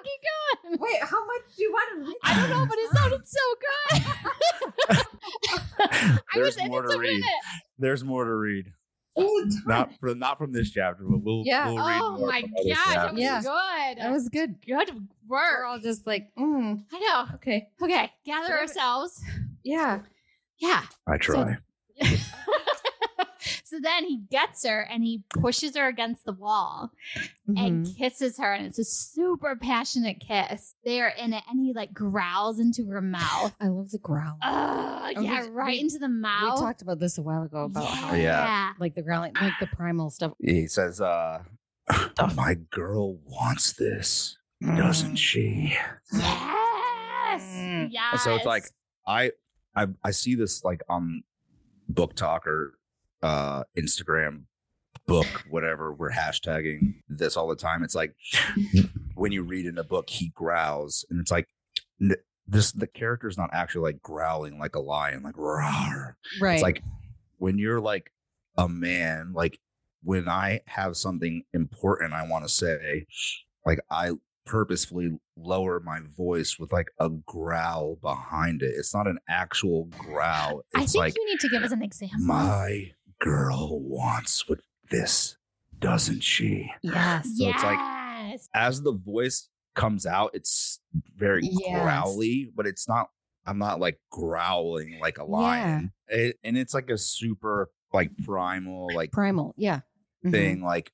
[0.04, 0.20] keep
[0.64, 0.78] going.
[0.78, 2.16] Wait, how much do you want to read?
[2.22, 5.06] I don't know, but it sounded so good.
[6.32, 7.12] I was There's more to to read.
[7.20, 7.22] win.
[7.78, 8.72] There's more to read.
[9.66, 11.66] Not from not from this chapter, but we'll Yeah.
[11.68, 13.12] we'll read Oh more my from other gosh, that chapters.
[13.12, 13.40] was Yeah.
[13.42, 13.98] good.
[14.02, 14.66] That was good.
[14.66, 15.58] good work.
[15.60, 17.34] We're all just like, mm, I know.
[17.36, 17.68] okay.
[17.82, 18.58] Okay, gather Whatever.
[18.60, 19.22] ourselves.
[19.62, 20.00] Yeah.
[20.58, 20.82] Yeah.
[21.06, 21.56] I try.
[22.00, 22.06] so
[23.78, 26.90] then he gets her and he pushes her against the wall
[27.48, 27.58] Mhm.
[27.66, 30.74] and kisses her, and it's a super passionate kiss.
[30.84, 33.54] They are in it, and he like growls into her mouth.
[33.60, 34.38] I love the growl.
[34.42, 36.58] Oh, And we- yeah, right we- into the mouth.
[36.58, 38.72] we talked about this a while ago about how Yeah.
[38.80, 40.32] like the growling, like the primal stuff.
[40.40, 41.44] He says, uh,
[42.34, 45.76] my girl wants this, doesn't she?
[46.12, 47.42] Yes.
[47.44, 47.88] Mm.
[47.92, 48.24] Yes.
[48.24, 48.64] So it's like
[49.06, 49.32] I
[49.74, 51.22] I I see this like on
[51.92, 52.74] BookTok or
[53.22, 54.44] uh Instagram
[55.06, 57.82] book, whatever, we're hashtagging this all the time.
[57.82, 58.14] It's like
[59.14, 61.48] when you read in a book, he growls, and it's like
[62.46, 66.16] this the character's not actually like growling like a lion, like roar.
[66.40, 66.54] Right.
[66.54, 66.82] It's like
[67.38, 68.12] when you're like
[68.56, 69.58] a man, like
[70.02, 73.06] when I have something important I want to say,
[73.66, 74.12] like I
[74.46, 78.74] purposefully lower my voice with like a growl behind it.
[78.76, 80.62] It's not an actual growl.
[80.74, 82.18] I think like you need to give us an example.
[82.20, 85.36] my girl wants with this,
[85.78, 86.70] doesn't she?
[86.82, 87.28] yes.
[87.38, 88.48] So it's like- yes.
[88.54, 90.80] As the voice comes out, it's
[91.16, 91.82] very Yes.
[91.82, 93.08] growly, but it's not.
[93.46, 98.88] I'm not like growling like a lion, It- and it's like a super like primal
[98.94, 99.54] like Primal.
[99.56, 99.80] Yeah.
[100.24, 100.30] Mhm.
[100.30, 100.62] thing.
[100.62, 100.92] Like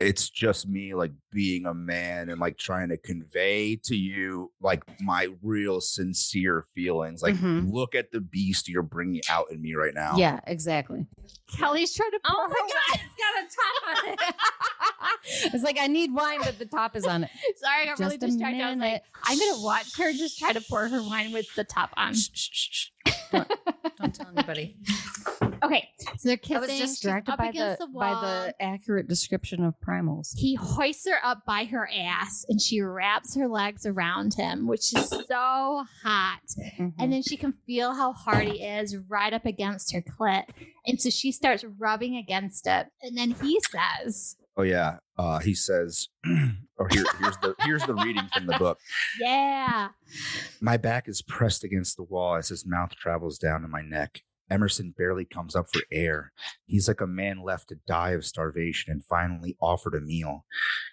[0.00, 4.82] it's just me like being a man and like trying to convey to you like
[5.00, 7.22] my real sincere feelings.
[7.22, 7.72] Like Mhm.
[7.72, 10.16] look at the beast you're bringing out in me right now.
[10.16, 11.06] Yeah, exactly.
[11.56, 12.20] Kelly's trying to.
[12.26, 15.52] Oh my her god, it's got a top on it.
[15.54, 17.30] it's like I need wine, but the top is on it.
[17.56, 18.62] Sorry, I got really Just a distracted.
[18.62, 19.02] I was like, minute.
[19.24, 22.14] I'm gonna watch her just try to pour her wine with the top on.
[22.14, 23.12] Shh, shh, shh, shh.
[23.32, 23.48] Don't,
[23.98, 24.76] don't tell anybody.
[25.62, 26.56] Okay, so they're kissing.
[26.56, 28.20] I was She's distracted up by the, against the, by wall.
[28.22, 30.36] the accurate description of primals.
[30.36, 34.94] He hoists her up by her ass, and she wraps her legs around him, which
[34.94, 36.40] is so hot.
[36.58, 36.94] Mhm.
[36.98, 40.44] And then she can feel how hard he is right up against her clit.
[40.86, 42.88] And so she starts rubbing against it.
[43.02, 44.98] And then he says, Oh yeah.
[45.16, 46.08] Uh he says
[46.76, 48.78] or here, here's the here's the reading from the book.
[49.20, 49.90] Yeah.
[50.60, 54.22] My back is pressed against the wall as his mouth travels down to my neck.
[54.50, 56.32] Emerson barely comes up for air.
[56.66, 60.44] He's like a man left to die of starvation and finally offered a meal.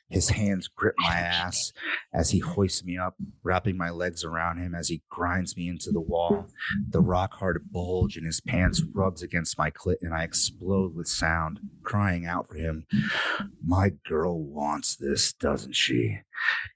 [0.10, 1.74] His hands grip my ass
[2.14, 5.92] as he hoists me up, wrapping my legs around him as he grinds me into
[5.92, 6.48] the wall.
[6.90, 11.08] The rock hard bulge in his pants rubs against my clit and I explode with
[11.08, 12.86] sound, crying out for him.
[13.66, 16.20] My girl wants this, doesn't she?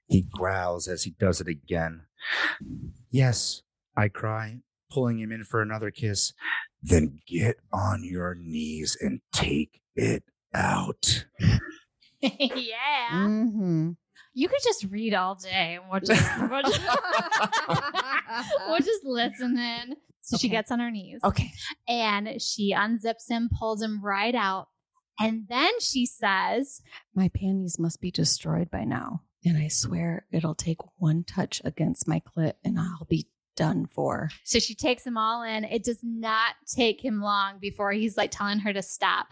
[0.08, 2.02] He growls as he does it again.
[3.10, 3.62] Yes,
[3.96, 4.58] I cry,
[4.90, 6.32] pulling him in for another kiss.
[6.82, 11.26] Then get on your knees and take it out.
[12.20, 13.10] yeah.
[13.12, 13.96] Mhm.
[14.32, 16.80] You could just read all day and we'll just, we'll just,
[18.68, 19.96] we'll just listen in.
[20.22, 21.50] So she gets on her knees Okay.
[21.88, 24.68] and she unzips him, pulls him right out.
[25.18, 26.80] And then she says,
[27.14, 29.22] My panties must be destroyed by now.
[29.44, 33.26] And I swear it'll take one touch against my clit and I'll be
[33.60, 34.30] done for.
[34.44, 35.64] So she takes them all in.
[35.64, 39.26] It does not take him long before he's like telling her to stop.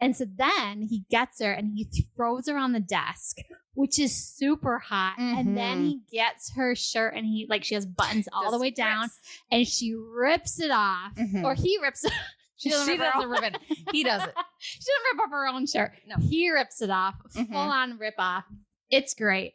[0.00, 3.38] And so then he gets her and he throws her on the desk,
[3.72, 5.14] which is super hot.
[5.18, 5.86] And then Mhm.
[5.88, 9.20] he gets her shirt and he like she has buttons all the way down rips.
[9.50, 11.14] and she rips it off.
[11.14, 11.42] Mhm.
[11.44, 12.12] Or he rips it.
[12.56, 13.56] She doesn't, She rip, doesn't rip it.
[13.92, 14.32] He does it.
[14.58, 15.90] she doesn't rip up her own shirt.
[16.06, 16.14] No.
[16.20, 17.14] He rips it off.
[17.34, 17.48] Mhm.
[17.48, 18.44] Full on rip off.
[18.90, 19.54] It's great.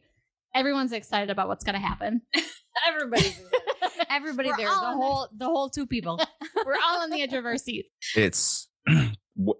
[0.54, 2.22] Everyone's excited about what's gonna happen.
[2.88, 3.40] Everybody's
[4.10, 6.20] Everybody We're there, the whole the whole two people.
[6.66, 7.90] We're all on the edge of our seats.
[8.16, 8.68] It's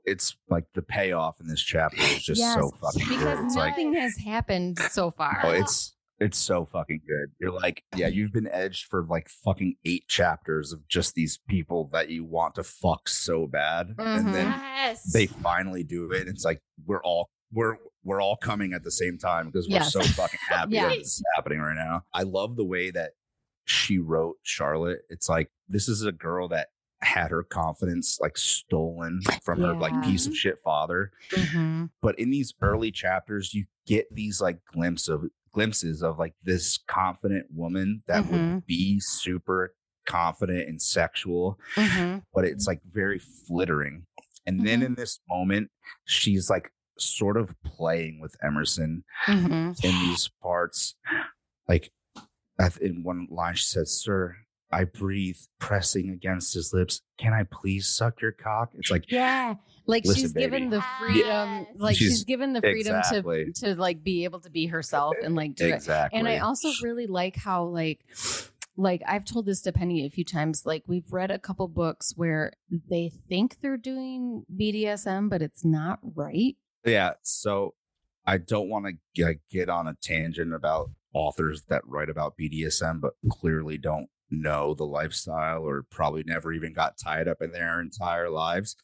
[0.06, 3.20] it's like the payoff in this chapter is just so Yes, fucking good.
[3.20, 5.40] because It's like nothing has happened so far.
[5.44, 7.32] oh, it's it's so fucking good.
[7.40, 11.90] You're like, yeah, you've been edged for like fucking eight chapters of just these people
[11.94, 14.18] that you want to fuck so bad, Mhm.
[14.20, 15.14] and then Yes.
[15.14, 16.28] they finally do it.
[16.28, 19.94] It's like we're all we're we're all coming at the same time because we're Yes.
[19.94, 20.90] so fucking happy Yeah.
[20.90, 22.04] that this is happening right now.
[22.14, 23.12] I love the way that
[23.70, 25.02] she wrote Charlotte.
[25.10, 26.70] It's like this is a girl that
[27.02, 31.12] had her confidence like stolen from her like piece of shit father.
[31.32, 31.92] Mhm.
[32.02, 36.78] But in these early chapters, you get these like glimpse of glimpses of like this
[36.88, 38.66] confident woman that would Mhm.
[38.66, 42.24] be super confident and sexual Mhm.
[42.34, 44.06] but it's like very flittering.
[44.46, 44.86] And then Mhm.
[44.88, 45.70] in this moment,
[46.06, 49.84] she's like sort of playing with Emerson Mhm.
[49.86, 50.96] in these parts.
[51.68, 51.92] Like
[52.82, 54.36] in one line, she says, Sir,
[54.72, 57.02] I breathe, pressing against his lips.
[57.18, 58.72] Can I please suck your cock?
[58.76, 59.56] It's like, Yeah,
[59.88, 61.66] like Listen, she's given the freedom, Yes.
[61.78, 63.52] like she's, She's- given the freedom exactly.
[63.56, 65.74] to to like be able to be herself and like do it.
[65.74, 66.20] exactly.
[66.20, 68.06] And I also really like how like
[68.78, 70.66] like I've told this to Penny a few times.
[70.66, 72.54] Like we've read a couple books where
[72.90, 76.56] they think they're doing BDSM, but it's not right.
[76.86, 77.14] yeah.
[77.24, 77.74] So
[78.26, 83.02] I don't want to get, get on a tangent about authors that write about BDSM,
[83.02, 87.82] but clearly don't know the lifestyle or probably never even got tied up in their
[87.82, 88.76] entire lives.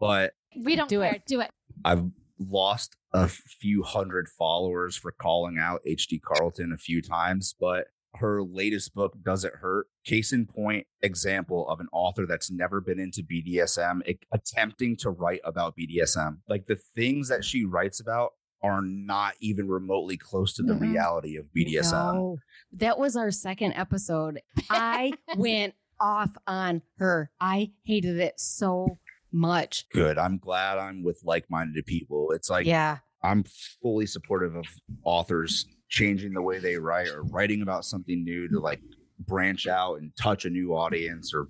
[0.00, 1.22] But We don't Do it.
[1.26, 1.50] Do it.
[1.84, 2.04] I've
[2.38, 8.42] lost a few hundred followers for calling out HD Carlton a few times, but her
[8.42, 9.86] latest book, Does It Hurt?
[10.04, 15.10] Case in point example of an author that's never been into BDSM, a- attempting to
[15.10, 16.38] write about BDSM.
[16.48, 20.80] Like the things that she writes about are not even remotely close to the Mhm.
[20.92, 22.14] reality of BDSM.
[22.14, 22.38] No.
[22.72, 24.40] That was our second episode.
[24.68, 27.30] I went off on her.
[27.40, 28.98] I hated it so
[29.32, 29.88] much.
[29.90, 30.18] Good.
[30.18, 32.32] I'm glad I'm with like minded people.
[32.32, 32.98] It's like, yeah.
[33.22, 33.44] I'm
[33.82, 34.64] fully supportive of
[35.04, 38.80] authors changing the way they write or writing about something new to like
[39.20, 41.48] branch out and touch a new audience or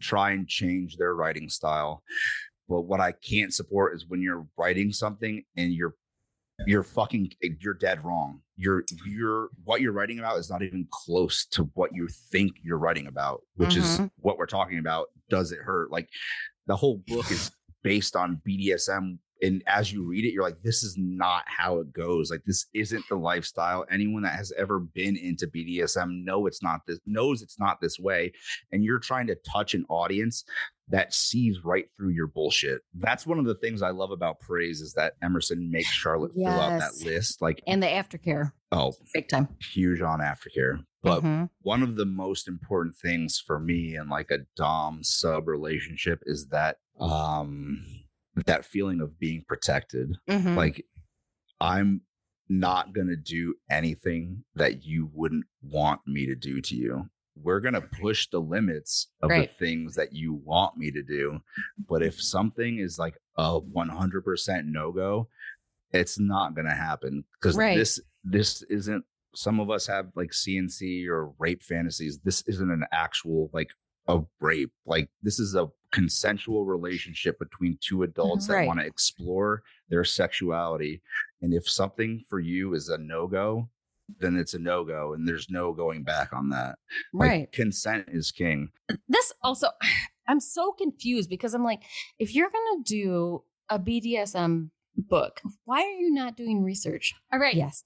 [0.00, 2.02] try and change their writing style.
[2.68, 5.94] But what I can't support is when you're writing something and you're
[6.66, 8.40] you're fucking you're dead wrong.
[8.56, 12.78] You're you're what you're writing about is not even close to what you think you're
[12.78, 14.10] writing about, which is Mhm.
[14.18, 15.08] what we're talking about.
[15.28, 15.90] Does it hurt?
[15.90, 16.08] Like
[16.66, 17.50] the whole book is
[17.82, 19.18] based on BDSM.
[19.42, 22.30] And as you read it, you're like, this is not how it goes.
[22.30, 23.84] Like, this isn't the lifestyle.
[23.90, 27.98] Anyone that has ever been into BDSM know it's not this knows it's not this
[27.98, 28.32] way.
[28.72, 30.44] And you're trying to touch an audience
[30.88, 32.82] that sees right through your bullshit.
[32.94, 36.60] That's one of the things I love about praise is that Emerson makes Charlotte fill
[36.60, 37.40] out that list.
[37.42, 38.52] Like, And the aftercare.
[38.70, 39.48] oh, Big time.
[39.72, 40.84] huge on aftercare.
[41.02, 41.50] But Mhm.
[41.62, 46.46] one of the most important things for me in like a dom sub relationship is
[46.48, 47.84] that um
[48.46, 50.56] that feeling of being protected Mhm.
[50.56, 50.84] like
[51.60, 52.02] i'm
[52.48, 57.60] not going to do anything that you wouldn't want me to do to you we're
[57.60, 59.50] going to push the limits of Right.
[59.50, 61.40] the things that you want me to do
[61.88, 65.28] but if something is like a 100% no go
[65.92, 67.76] it's not going to happen because Right.
[67.76, 72.84] this this isn't some of us have like cnc or rape fantasies this isn't an
[72.92, 73.70] actual like
[74.08, 79.62] a rape like this is a consensual relationship between two adults that want to explore
[79.88, 81.00] their sexuality
[81.40, 83.68] and if something for you is a no-go
[84.18, 86.76] then it's a no-go and there's no going back on that
[87.12, 87.52] Like, Right.
[87.52, 88.70] consent is king
[89.08, 89.68] this also
[90.28, 91.82] i'm so confused because i'm like
[92.18, 97.54] if you're gonna do a bdsm book why are you not doing research All right.
[97.54, 97.84] yes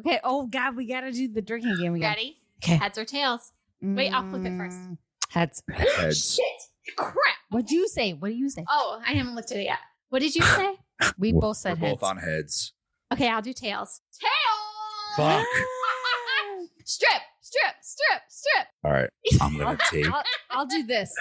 [0.00, 2.38] okay oh god we gotta do the drinking game again Ready?
[2.62, 2.76] Okay.
[2.76, 3.52] Heads or tails?
[3.80, 4.76] Wait, I'll flip it first.
[4.76, 4.98] Mm.
[5.30, 6.94] Heads heads Shit.
[6.96, 7.14] Crap.
[7.50, 9.78] what do you say what do you say Oh, I haven't looked at it yet.
[10.08, 10.74] What did you say?
[11.18, 12.72] we both said we're heads both on heads
[13.12, 14.00] okay, I'll do tails.
[14.20, 15.16] Tails.
[15.16, 15.46] Fuck.
[16.84, 18.66] strip, strip, strip, strip.
[18.84, 19.10] all right
[19.42, 21.12] i'm gonna take I'll, I'll do this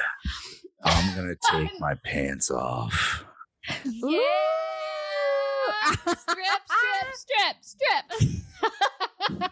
[0.86, 3.26] i'm gonna take my pants off
[3.84, 4.20] Yeah.
[5.86, 9.52] Strip, strip, strip, strip.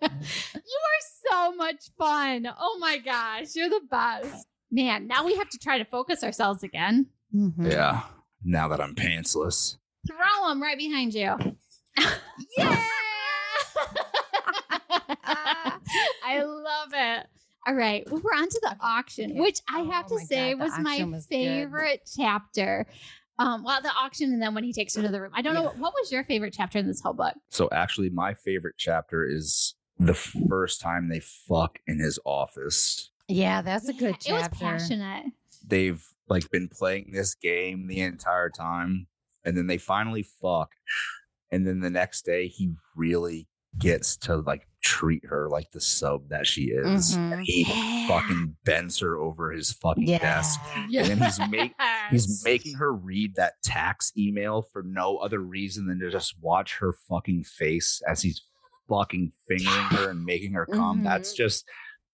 [0.00, 2.46] you are so much fun.
[2.58, 4.46] Oh my gosh, you're the best.
[4.70, 7.06] Man, now we have to try to focus ourselves again.
[7.34, 7.70] Mhm.
[7.70, 8.02] yeah
[8.44, 11.34] now that i'm pantsless Throw them right behind you.
[12.56, 12.84] yeah.
[16.24, 17.26] I love it.
[17.66, 18.04] All right.
[18.10, 20.64] Well, we're on to the auction, which I Oh have to my say God, the
[20.64, 21.30] was my auction was good.
[21.36, 22.86] favorite chapter.
[23.38, 25.32] Um, well, the auction and then when he takes her to the room.
[25.34, 27.34] I don't know what was your favorite chapter in this whole book.
[27.50, 33.10] So actually, my favorite chapter is the first time they fuck in his office.
[33.28, 35.26] yeah that's a Yeah, good It was passionate.
[35.66, 39.06] They've like been playing this game the entire time,
[39.44, 40.72] and then they finally fuck,
[41.50, 46.28] and then the next day he really gets to like treat her like the sub
[46.28, 47.16] that she is.
[47.16, 47.32] Mhm.
[47.32, 48.08] And he Yeah.
[48.08, 50.60] fucking bends her over his fucking desk.
[50.76, 51.72] And then he's make,
[52.10, 56.76] he's making her read that tax email for no other reason than to just watch
[56.78, 58.40] her fucking face as he's
[58.88, 61.02] fucking fingering her and making her come.
[61.02, 61.36] That's Mhm.
[61.36, 61.68] just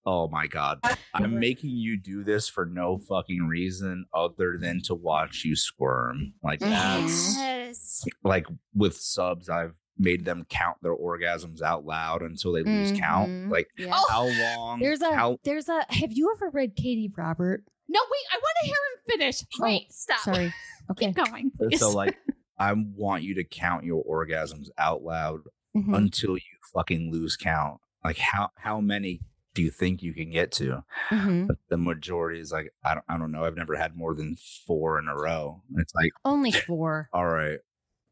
[0.05, 0.81] oh my god.
[1.15, 6.33] I'm making you do this for no fucking reason other than to watch you squirm.
[6.43, 8.05] Like that's Yes.
[8.25, 13.29] like with subs I've made them count their orgasms out loud until they lose count.
[13.31, 13.51] Mhm.
[13.51, 13.91] Like Yeah.
[13.95, 17.63] Oh, how long There's a how there's a have you ever read Katee Robert?
[17.89, 19.43] No, wait, I want to hear him finish.
[19.59, 20.21] Wait, stop.
[20.21, 20.53] Sorry.
[20.91, 21.07] Okay.
[21.13, 21.51] Keep going.
[21.57, 21.79] please.
[21.79, 22.17] so like
[22.59, 25.41] I want you to count your orgasms out loud
[25.77, 25.97] Mhm.
[25.97, 26.43] until you
[26.75, 27.81] fucking lose count.
[28.05, 29.21] Like how how many
[29.55, 30.83] do you think you can get to?
[31.11, 31.47] Mhm.
[31.49, 33.45] But the majority is like I don't I don't know.
[33.45, 35.63] I've never had more than four in a row.
[35.77, 37.09] It's like Only four.
[37.13, 37.61] all right,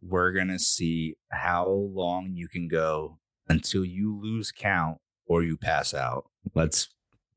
[0.02, 5.92] we're gonna see how long you can go until you lose count or you pass
[5.94, 6.24] out.
[6.54, 6.88] Let's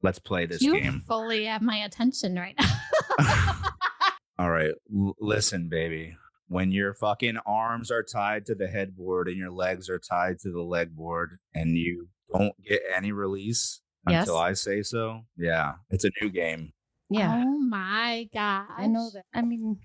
[0.02, 1.04] let's play this you game.
[1.08, 2.80] fully have my attention right now.
[4.39, 6.15] All right, l- listen, baby.
[6.47, 10.52] When your fucking arms are tied to the headboard and your legs are tied to
[10.52, 14.23] the leg board and you don't get any release Yes.
[14.28, 16.73] until I say so, yeah, it's a new game.
[17.10, 17.43] Yeah.
[17.45, 18.65] Oh my god.
[18.78, 19.23] I know that.
[19.34, 19.78] I mean,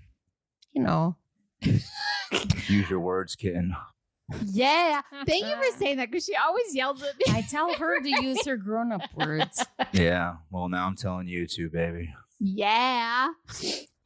[0.73, 1.15] you know.
[2.67, 3.75] Use your words, kitten.
[4.45, 5.01] Yeah.
[5.25, 7.25] Thank you for saying that because she always yells at me.
[7.29, 9.65] I tell her to use her grown up words.
[9.91, 10.35] Yeah.
[10.51, 12.13] Well, now I'm telling you to, baby.
[12.39, 13.29] yeah.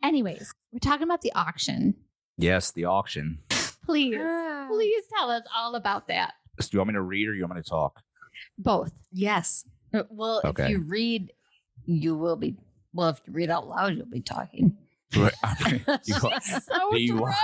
[0.02, 1.96] Anyways, we're talking about the auction.
[2.38, 3.40] Yes, the auction.
[3.86, 4.18] Please,
[4.70, 6.34] please tell us all about that.
[6.60, 8.00] Do you want me to read or you want me to talk?
[8.58, 8.92] Both.
[9.12, 9.66] Yes.
[9.94, 10.64] Uh, Well, Okay.
[10.66, 11.32] if you read,
[11.86, 12.56] you will be.
[12.94, 14.78] Well, if you read out loud, you'll be talking.
[15.18, 15.34] Right.
[16.06, 17.36] You want- So Do you want-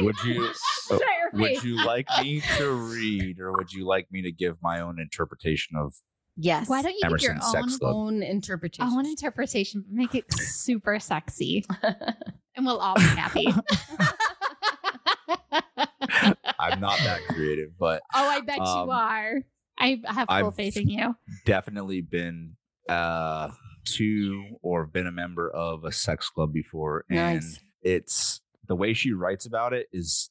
[0.00, 0.50] would you
[0.88, 1.00] Shut
[1.34, 4.98] would you like me to read or would you like me to give my own
[5.00, 5.94] interpretation of
[6.40, 6.68] Yes.
[6.68, 7.94] Why don't you give your Sex own, Club.
[7.96, 8.86] own interpretation?
[8.92, 11.64] own interpretation, but make it super sexy,
[12.54, 13.48] and we'll all be happy.
[16.60, 19.34] I'm not that creative, but Oh, I bet Um, you are.
[19.78, 21.16] I have full I've- faith in you.
[21.44, 22.56] definitely been
[22.88, 23.50] uh
[23.94, 27.60] to or been a member of a sex club before and Nice.
[27.82, 30.30] it's the way she writes about it is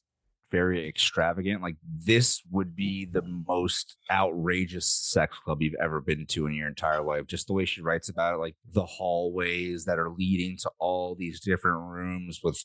[0.50, 6.46] very extravagant like this would be the most outrageous sex club you've ever been to
[6.46, 9.98] in your entire life just the way she writes about it like the hallways that
[9.98, 12.64] are leading to all these different rooms with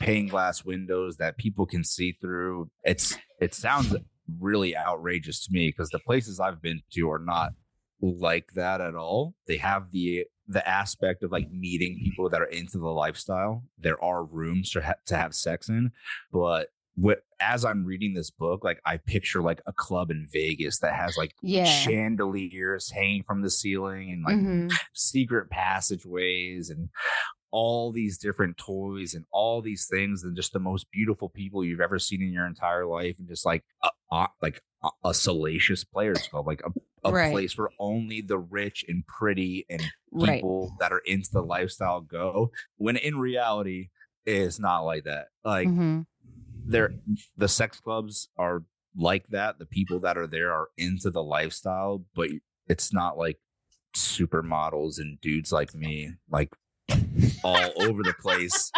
[0.00, 3.94] pane glass windows that people can see through it's it sounds
[4.40, 7.52] really outrageous to me because the places I've been to are not
[8.00, 9.34] like that at all.
[9.46, 13.64] They have the the aspect of like meeting people that are into the lifestyle.
[13.78, 15.92] There are rooms to ha- to have sex in,
[16.32, 20.78] but what as I'm reading this book, like I picture like a club in Vegas
[20.80, 21.64] that has like Yeah.
[21.64, 24.72] chandeliers hanging from the ceiling and like Mhm.
[24.92, 26.90] secret passageways and
[27.56, 31.80] all these different toys and all these things and just the most beautiful people you've
[31.80, 35.84] ever seen in your entire life and just like a, a- like a, a salacious
[35.84, 36.70] players club like a,
[37.08, 37.30] a Right.
[37.30, 40.34] place where only the rich and pretty and Right.
[40.42, 43.90] people that are into the lifestyle go when in reality
[44.26, 46.06] it's not like that like Mhm.
[46.66, 46.92] they're
[47.36, 48.64] the sex clubs are
[48.96, 49.58] like that.
[49.60, 52.30] The people that are there are into the lifestyle, but
[52.68, 53.38] it's not like
[53.94, 56.52] supermodels and dudes like me, like
[57.42, 58.70] all over the place.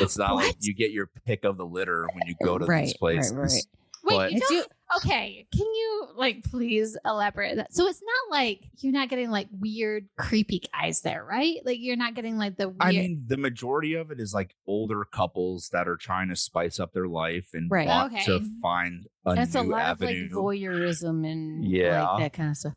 [0.00, 2.86] It's not like you get your pick of the litter when you go to Right,
[2.86, 3.32] these right, places.
[3.34, 3.62] right.
[4.04, 5.46] Wait, But- you It's don't- okay.
[5.52, 7.74] Can you like please elaborate that?
[7.74, 11.56] So it's not like you're not getting like weird, creepy guys there, right?
[11.64, 12.76] Like you're not getting like the weird.
[12.80, 16.80] I mean, the majority of it is like older couples that are trying to spice
[16.80, 17.86] up their life and Right.
[17.88, 20.26] want to find a That's a lot avenue.
[20.26, 22.08] of like voyeurism and Yeah.
[22.12, 22.74] like that kind of stuff.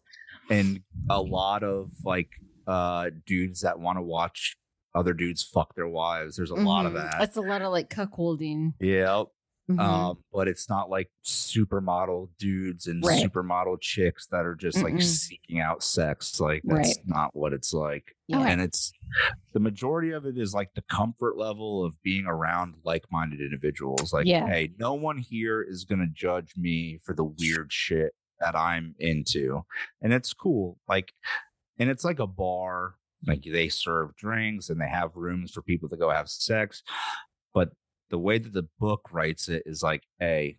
[0.50, 2.30] and a lot of like
[2.68, 4.58] uh dudes that want to watch
[4.96, 6.36] other dudes fuck their wives.
[6.36, 6.96] There's a lot of Mhm.
[6.96, 7.16] that.
[7.20, 8.74] That's a lot of like cuckolding.
[8.80, 9.24] Yeah.
[9.70, 9.80] Mhm.
[9.80, 13.24] Um, but it's not like supermodel dudes and Right.
[13.24, 15.04] supermodel chicks that are just like Mm-mm.
[15.04, 16.40] seeking out sex.
[16.42, 17.08] Like that's Right.
[17.08, 18.16] not what it's like.
[18.28, 18.40] Yeah.
[18.48, 18.92] And it's
[19.54, 24.12] the majority of it is like the comfort level of being around like-minded individuals.
[24.12, 24.48] Like, Yeah.
[24.48, 29.62] hey, no one here is gonna judge me for the weird shit that I'm into.
[30.02, 30.80] And it's cool.
[30.90, 31.14] Like,
[31.78, 32.96] and it's like a bar.
[33.26, 36.84] Like they serve drinks and they have rooms for people to go have sex.
[37.54, 37.70] But
[38.10, 40.58] the way that the book writes it is like, hey,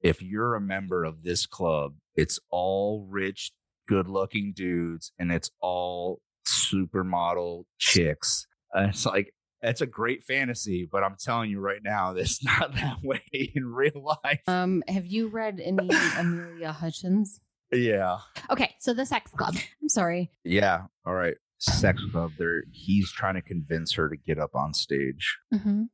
[0.00, 3.52] if you're a member of this club, it's all rich,
[3.88, 8.46] good looking dudes and it's all supermodel chicks.
[8.72, 12.74] And it's like, It's a great fantasy, but I'm telling you right now, it's not
[12.74, 14.40] that way in real life.
[14.46, 17.40] Um, have you read any Amelia Hutchins?
[17.72, 18.18] Yeah.
[18.50, 19.56] Okay, so the sex club.
[19.82, 20.30] I'm sorry.
[20.44, 20.82] Yeah.
[21.04, 21.36] All right.
[21.58, 22.32] Sex club.
[22.38, 22.64] There.
[22.72, 25.38] He's trying to convince her to get up on stage.
[25.52, 25.84] Mm-hmm.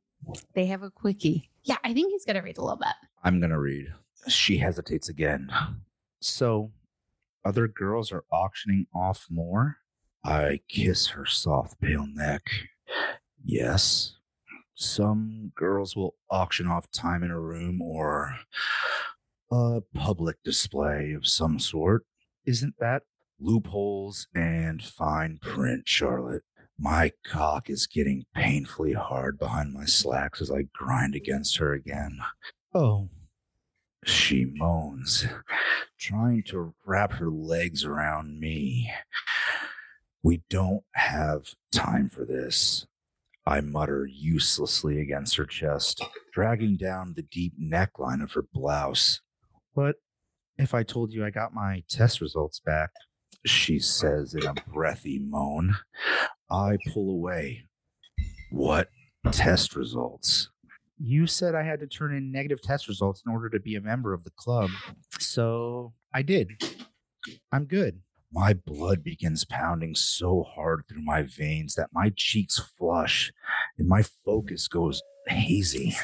[0.53, 1.49] They have a quickie.
[1.63, 2.93] Yeah, I think he's gonna read a little bit.
[3.23, 3.87] I'm gonna read.
[4.27, 5.51] She hesitates again.
[6.21, 6.71] So,
[7.43, 9.77] other girls are auctioning off more.
[10.23, 12.43] I kiss her soft, pale neck.
[13.43, 14.13] Yes.
[14.73, 18.35] Some girls will auction off time in a room or
[19.51, 22.05] a public display of some sort.
[22.45, 23.03] Isn't that
[23.39, 26.43] loopholes and fine print, Charlotte?
[26.77, 32.19] My cock is getting painfully hard behind my slacks as I grind against her again.
[32.73, 33.09] Oh,
[34.03, 35.25] she moans,
[35.97, 38.91] trying to wrap her legs around me.
[40.21, 42.85] We don't have time for this.
[43.45, 49.21] I mutter uselessly against her chest, dragging down the deep neckline of her blouse.
[49.73, 49.97] What
[50.57, 52.89] if I told you I got my test results back?
[53.45, 55.77] She says in a breathy moan.
[56.49, 57.65] I pull away.
[58.51, 58.89] What
[59.31, 60.49] test results?
[60.97, 63.81] You said I had to turn in negative test results in order to be a
[63.81, 64.69] member of the club.
[65.19, 66.51] So I did.
[67.51, 68.01] I'm good.
[68.31, 73.31] My blood begins pounding so hard through my veins that my cheeks flush
[73.77, 75.95] and my focus goes hazy.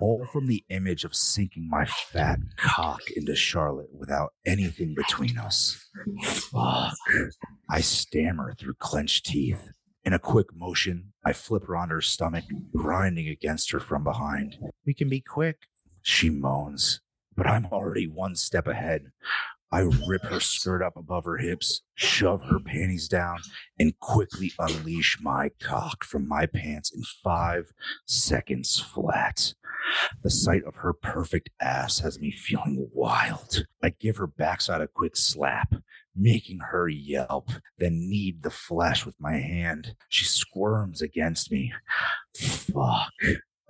[0.00, 5.88] All from the image of sinking my fat cock into Charlotte without anything between us.
[6.22, 6.96] Fuck.
[7.68, 9.70] I stammer through clenched teeth.
[10.04, 12.44] In a quick motion, I flip her on her stomach,
[12.74, 14.56] grinding against her from behind.
[14.86, 15.66] We can be quick,
[16.02, 17.00] she moans,
[17.36, 19.10] but I'm already one step ahead.
[19.70, 23.40] I rip her skirt up above her hips, shove her panties down,
[23.78, 27.72] and quickly unleash my cock from my pants in five
[28.06, 29.52] seconds flat.
[30.22, 33.66] The sight of her perfect ass has me feeling wild.
[33.82, 35.74] I give her backside a quick slap,
[36.14, 39.94] making her yelp, then knead the flesh with my hand.
[40.08, 41.72] She squirms against me.
[42.36, 43.12] Fuck.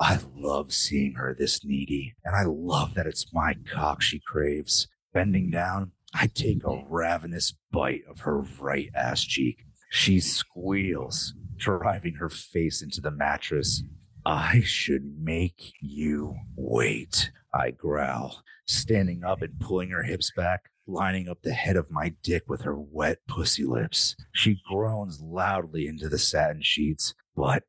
[0.01, 4.87] I love seeing her this needy, and I love that it's my cock she craves.
[5.13, 9.65] Bending down, I take a ravenous bite of her right ass cheek.
[9.91, 13.83] She squeals, driving her face into the mattress.
[14.27, 21.29] I should make you wait, I growl, standing up and pulling her hips back, lining
[21.29, 24.17] up the head of my dick with her wet pussy lips.
[24.33, 27.65] She groans loudly into the satin sheets, but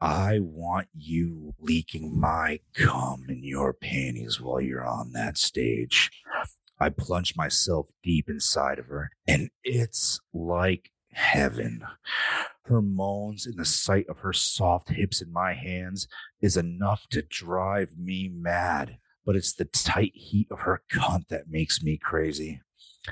[0.00, 6.10] I want you leaking my cum in your panties while you're on that stage.
[6.78, 11.82] I plunge myself deep inside of her, and it's like heaven.
[12.64, 16.06] Her moans and the sight of her soft hips in my hands
[16.40, 21.50] is enough to drive me mad, but it's the tight heat of her cunt that
[21.50, 22.60] makes me crazy.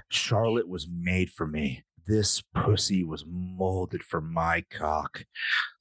[0.08, 1.84] Charlotte was made for me.
[2.06, 5.26] This pussy was molded for my cock,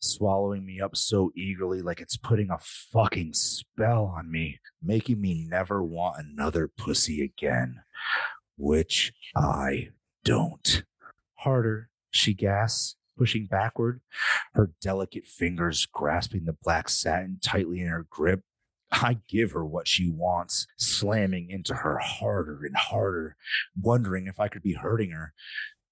[0.02, 5.46] swallowing me up so eagerly like it's putting a fucking spell on me, making me
[5.48, 7.82] never want another pussy again,
[8.58, 9.90] which I
[10.26, 10.84] don't.
[11.36, 14.02] Harder, she gasps, pushing backward,
[14.54, 18.42] her delicate fingers grasping the black satin tightly in her grip.
[18.92, 23.36] I give her what she wants, slamming into her harder and harder,
[23.80, 25.34] wondering if I could be hurting her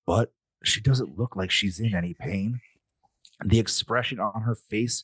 [0.05, 0.31] but
[0.63, 2.61] she doesn't look like she's in any pain.
[3.43, 5.03] The expression on her face,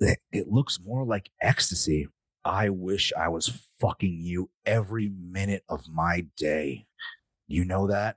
[0.00, 2.08] it looks more like ecstasy.
[2.44, 6.86] I wish I was fucking you every minute of my day.
[7.48, 8.16] You know that?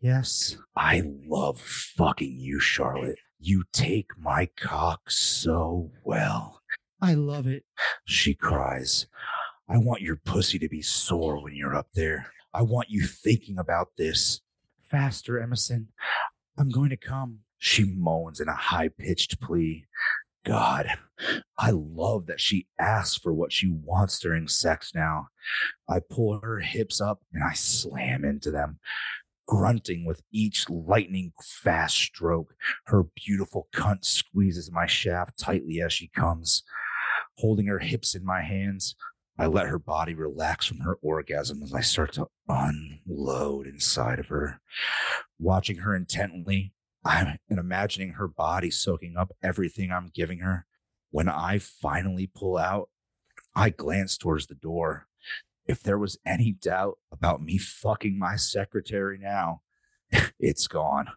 [0.00, 3.18] Yes, I love fucking you, Charlotte.
[3.40, 6.62] You take my cock so well.
[7.00, 7.64] I love it,
[8.04, 9.06] she cries.
[9.68, 12.32] I want your pussy to be sore when you're up there.
[12.54, 14.40] I want you thinking about this
[14.88, 15.88] Faster, Emerson.
[16.56, 17.40] I'm going to come.
[17.58, 19.84] She moans in a high pitched plea.
[20.46, 20.88] God,
[21.58, 25.28] I love that she asks for what she wants during sex now.
[25.88, 28.78] I pull her hips up and I slam into them,
[29.48, 32.54] grunting with each lightning fast stroke.
[32.84, 36.62] Her beautiful cunt squeezes my shaft tightly as she comes.
[37.38, 38.94] Holding her hips in my hands,
[39.38, 44.26] I let her body relax from her orgasm as I start to unload inside of
[44.28, 44.60] her.
[45.38, 46.72] Watching her intently,
[47.04, 50.66] I'm imagining her body soaking up everything I'm giving her.
[51.10, 52.90] When I finally pull out,
[53.54, 55.07] I glance towards the door.
[55.68, 59.60] If there was any doubt about me fucking my secretary now,
[60.40, 61.08] it's gone.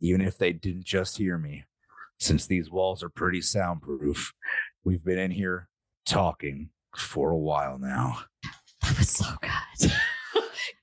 [0.00, 1.64] Even if they didn't just hear me,
[2.20, 4.32] since these walls are pretty soundproof,
[4.84, 5.68] we've been in here
[6.06, 8.18] talking for a while now.
[8.82, 9.92] That was so good.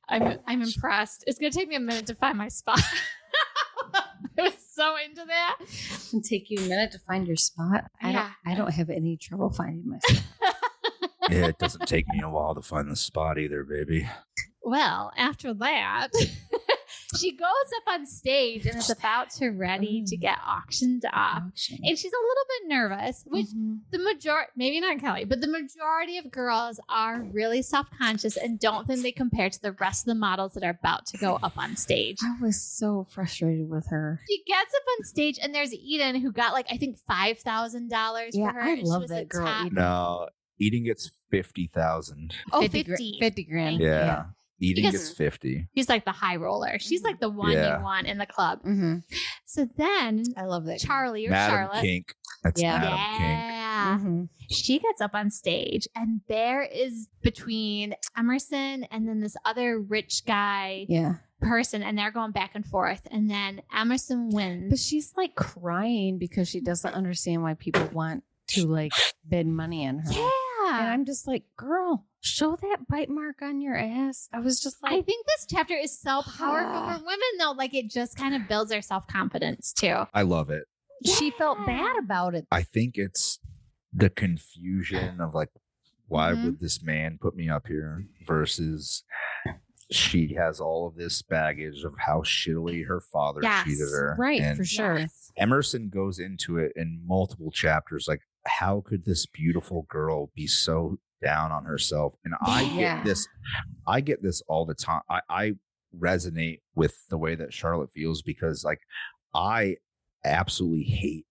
[0.09, 1.23] I'm I'm impressed.
[1.27, 2.79] It's gonna take me a minute to find my spot.
[3.93, 5.57] I was so into that.
[6.07, 7.85] It'll take you a minute to find your spot.
[8.01, 8.31] I Yeah.
[8.45, 8.53] don't.
[8.53, 10.55] I don't have any trouble finding my spot.
[11.29, 14.07] Yeah, it doesn't take me a while to find the spot either, baby.
[14.61, 16.07] Well, after that,
[17.19, 17.47] she goes
[17.77, 20.21] up on stage and is about to ready to Mm.
[20.21, 21.43] get auctioned off.
[21.43, 23.79] And she's a little bit nervous, which Mhm.
[23.91, 28.59] the majority, maybe not Kelly, but the majority of girls are really self conscious and
[28.59, 31.35] don't think they compare to the rest of the models that are about to go
[31.43, 32.17] up on stage.
[32.23, 34.19] I was so frustrated with her.
[34.27, 37.89] She gets up on stage and there's Eden who got like I think five thousand
[37.89, 38.61] dollars Yeah, for her.
[38.61, 39.75] I and she love was that girl, top- Eden.
[39.75, 40.29] No,
[40.59, 42.33] Eden gets 50,000.
[42.51, 43.11] Oh, 50 50.
[43.19, 43.69] gra- 50 grand.
[43.77, 44.25] Thank Yeah.
[44.61, 45.67] Eden Because- gets 50.
[45.75, 46.77] She's like the high roller.
[46.79, 47.77] She's like the one Yeah.
[47.77, 48.61] you want in the club.
[48.61, 48.97] hmm
[49.45, 50.79] So then I love that.
[50.79, 51.81] Charlie or Madam Charlotte.
[51.81, 52.15] Kink.
[52.43, 52.77] That's Yeah.
[52.77, 53.19] Madam Kink.
[53.19, 53.99] Yeah.
[53.99, 54.29] Mhm.
[54.49, 60.21] She gets up on stage, and there is between Emerson and then this other rich
[60.25, 61.15] guy Yeah.
[61.41, 63.07] person, and they're going back and forth.
[63.11, 64.69] And then Emerson wins.
[64.69, 68.91] But she's like crying because she doesn't understand why people want to like
[69.27, 70.11] bid money on her.
[70.13, 70.29] yeah.
[70.79, 74.29] And I'm just like, girl, show that bite mark on your ass.
[74.33, 77.51] I was just like, I think this chapter is so powerful for women, though.
[77.51, 80.03] Like it just kind of builds their self confidence too.
[80.13, 80.63] I love it.
[81.05, 82.47] she felt bad about it.
[82.51, 83.39] I think it's
[83.93, 85.49] the confusion of like,
[86.07, 86.43] why Mhm.
[86.43, 89.03] would this man put me up here versus
[89.91, 94.15] she has all of this baggage of how shittily her father Yes, treated her.
[94.17, 95.05] right, And for sure.
[95.37, 98.05] Emerson goes into it in multiple chapters.
[98.07, 102.13] Like, how could this beautiful girl be so down on herself?
[102.23, 102.95] And I Yeah.
[102.97, 103.27] get this,
[103.87, 105.01] I get this all the time.
[105.09, 105.53] I, I
[105.97, 108.81] resonate with the way that Charlotte feels because, like,
[109.33, 109.77] I
[110.23, 111.25] absolutely hate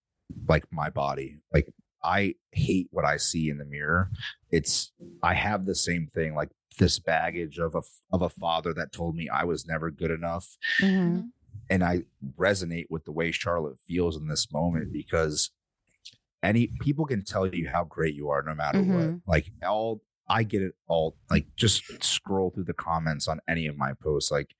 [0.47, 1.39] like my body.
[1.53, 1.67] Like,
[2.03, 4.09] I hate what I see in the mirror.
[4.51, 4.91] It's
[5.23, 9.15] I have the same thing, like this baggage of a of a father that told
[9.15, 11.31] me I was never good enough Mhm.
[11.69, 12.03] and I
[12.37, 15.51] resonate with the way Charlotte feels in this moment because
[16.43, 19.07] any people can tell you how great you are no matter what.
[19.07, 19.21] Mhm.
[19.27, 23.77] Like all I get it all like just scroll through the comments on any of
[23.77, 24.55] my posts like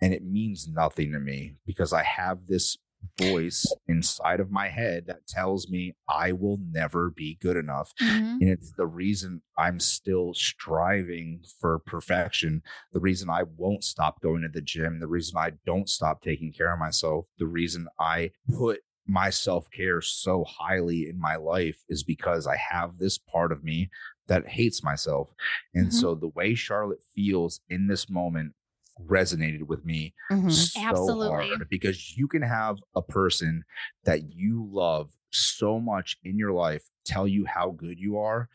[0.00, 2.76] and it means nothing to me because I have this
[3.20, 8.40] voice inside of my head that tells me I will never be good enough Mhm.
[8.40, 12.62] and it's the reason I'm still striving for perfection.
[12.92, 14.98] The reason I won't stop going to the gym.
[14.98, 17.26] The reason I don't stop taking care of myself.
[17.38, 22.56] The reason I put my self care so highly in my life is because I
[22.56, 23.90] have this part of me
[24.26, 25.28] that hates myself.
[25.74, 25.92] And Mhm.
[25.92, 28.54] so the way Charlotte feels in this moment
[29.00, 30.70] resonated with me Mhm.
[30.76, 31.20] so Absolutely.
[31.20, 33.64] hard because you can have a person
[34.04, 38.48] that you love so much in your life tell you how good you are,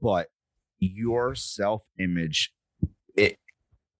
[0.00, 0.28] but
[0.78, 2.52] your self image,
[3.16, 3.38] it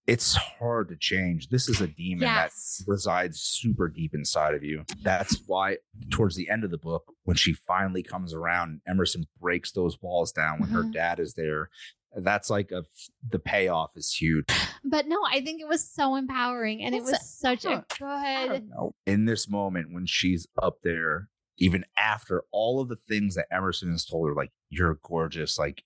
[0.07, 1.49] it's hard to change.
[1.49, 2.77] This is a demon Yes.
[2.85, 4.83] that resides super deep inside of you.
[5.03, 5.77] That's why
[6.09, 10.31] towards the end of the book, when she finally comes around, Emerson breaks those walls
[10.31, 10.93] down when her Mhm.
[10.93, 11.69] dad is there.
[12.15, 12.83] That's like a
[13.29, 14.45] the payoff is huge.
[14.83, 18.69] But no, I think it was so empowering and it was a- such a good.
[18.69, 21.27] don't in this moment when she's up there,
[21.57, 25.83] even after all of the things that Emerson has told her, like, you're gorgeous, like,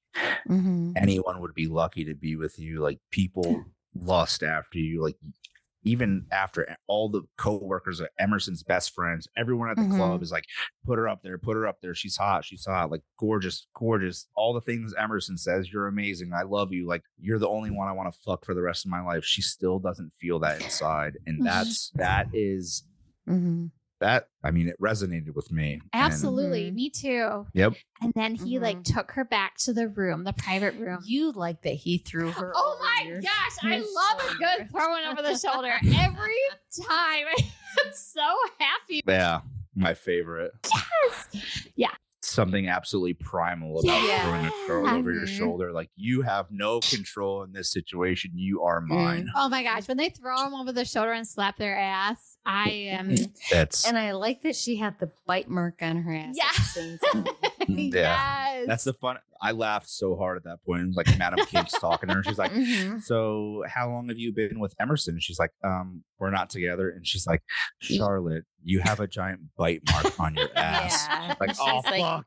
[0.47, 0.93] Mhm.
[0.95, 3.65] anyone would be lucky to be with you, like, people
[3.95, 5.17] lust after you, like,
[5.83, 10.23] even after all the co-workers are Emerson's best friends, everyone at the club Mhm.
[10.23, 10.45] is like,
[10.85, 11.95] put her up there, put her up there.
[11.95, 14.27] She's hot, she's hot, like gorgeous, gorgeous.
[14.35, 16.33] All the things Emerson says, you're amazing.
[16.33, 16.85] I love you.
[16.85, 19.25] Like you're the only one I want to fuck for the rest of my life.
[19.25, 21.17] She still doesn't feel that inside.
[21.25, 22.83] And that's that is
[23.27, 23.71] Mhm.
[24.01, 25.79] That I mean, it resonated with me.
[25.93, 26.69] Absolutely.
[26.71, 26.73] Mhm.
[26.75, 27.45] Me too.
[27.53, 27.73] Yep.
[28.01, 30.99] And then he like took her back to the room, the private room.
[31.05, 32.51] You like that he threw her.
[32.55, 36.35] Oh over my your- gosh, I your love a good throwing over the shoulder every
[36.87, 37.25] time.
[37.85, 38.21] I'm so
[38.59, 39.01] happy.
[39.07, 39.41] Yeah,
[39.75, 40.51] my favorite.
[40.65, 41.67] Yes.
[41.75, 41.91] Yeah.
[42.23, 44.23] Something absolutely primal about Yeah.
[44.23, 45.37] throwing a girl over your Mhm.
[45.37, 45.71] shoulder.
[45.73, 48.31] Like you have no control in this situation.
[48.35, 49.27] You are mine.
[49.35, 52.69] Oh my gosh, when they throw him over the shoulder and slap their ass, I
[52.69, 53.15] am.
[53.51, 56.35] That's And I like that she had the bite mark on her ass.
[56.37, 56.45] Yeah.
[56.49, 57.27] At the same time.
[57.67, 58.65] yes.
[58.67, 59.17] that's the fun.
[59.43, 60.95] I laughed so hard at that point.
[60.95, 62.23] Like Madam Kink's talking to her.
[62.23, 63.01] She's like, Mhm.
[63.01, 65.19] So how long have you been with Emerson?
[65.19, 66.89] She's like, um, we're not together.
[66.89, 67.41] And she's like,
[67.79, 71.07] Charlotte, you have a giant bite mark on your ass.
[71.09, 71.33] Yeah.
[71.39, 72.25] Like, She's oh like, fuck.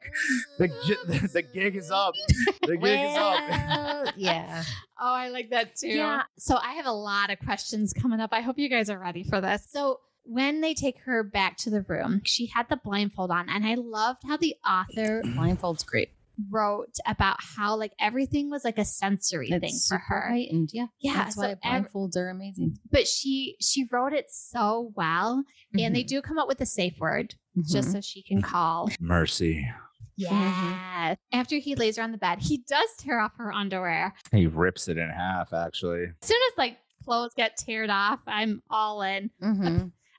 [0.58, 2.14] The, gi- the gig is up.
[2.62, 4.14] The gig is up.
[4.16, 4.64] yeah.
[5.00, 5.88] Oh, I like that too.
[5.88, 6.22] Yeah.
[6.38, 8.30] So I have a lot of questions coming up.
[8.32, 9.66] I hope you guys are ready for this.
[9.70, 13.64] So when they take her back to the room, she had the blindfold on, and
[13.66, 16.10] I loved how the author Blindfold's great.
[16.50, 20.28] wrote about how like everything was like a sensory It's thing for super her.
[20.30, 20.70] heightened.
[20.72, 22.78] Yeah, Yeah, That's so why ev- blindfolds are amazing.
[22.90, 25.44] But she she wrote it so well,
[25.78, 26.08] and they Mhm.
[26.08, 27.34] do come up with a safe word
[27.70, 27.92] just Mhm.
[27.92, 28.88] so she can call.
[28.98, 29.68] Mercy.
[30.16, 31.16] Yeah.
[31.32, 34.14] After he lays her on the bed, he does tear off her underwear.
[34.32, 36.04] He rips it in half, actually.
[36.22, 39.30] As soon as like clothes get teared off, I'm all in.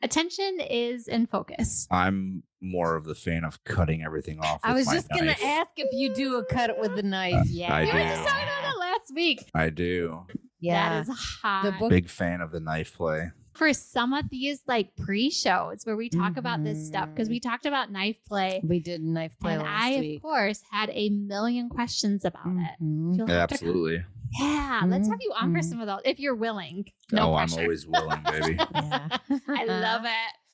[0.06, 1.88] Attention is in focus.
[1.90, 4.60] I'm more of the fan of cutting everything off.
[4.64, 7.48] I was my just gonna ask if you do a cut with the knife.
[7.50, 9.50] Yeah, I We were just talking about that last week.
[9.56, 10.26] I do.
[10.60, 11.64] Yeah, That is hot.
[11.66, 13.32] The book- Big fan of the knife play.
[13.56, 17.66] For some of these like pre-shows where we talk about this stuff, because we talked
[17.66, 18.62] about knife play.
[18.64, 20.18] we did knife play and last I, week.
[20.18, 22.84] of course, had a million questions about it.
[22.84, 23.18] Mhm.
[23.18, 24.04] You'll have to- Absolutely.
[24.40, 25.64] Yeah, let's have you on for Mhm.
[25.70, 26.86] some of those if you're willing.
[27.12, 27.60] No oh, pressure.
[27.60, 28.58] I'm always willing, baby.
[28.74, 29.08] Yeah.
[29.48, 30.10] I love it.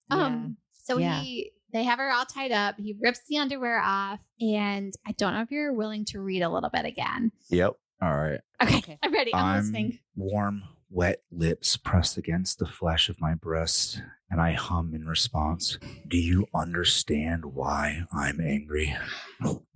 [0.09, 0.17] Yeah.
[0.25, 1.19] Um, so Yeah.
[1.21, 2.75] he they have her all tied up.
[2.79, 6.49] He rips the underwear off, and I don't know if you're willing to read a
[6.49, 7.31] little bit again.
[7.49, 7.73] yep.
[8.01, 8.41] All right.
[8.61, 8.99] Okay, Okay.
[9.03, 9.33] I'm ready.
[9.33, 9.99] I'm, I'm listening.
[10.15, 15.77] warm, wet lips pressed against the flesh of my breast, and I hum in response.
[16.07, 18.95] Do you understand why I'm angry?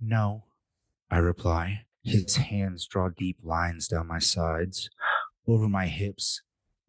[0.00, 0.44] No,
[1.10, 1.85] I reply.
[2.06, 4.90] His hands draw deep lines down my sides,
[5.48, 6.40] over my hips,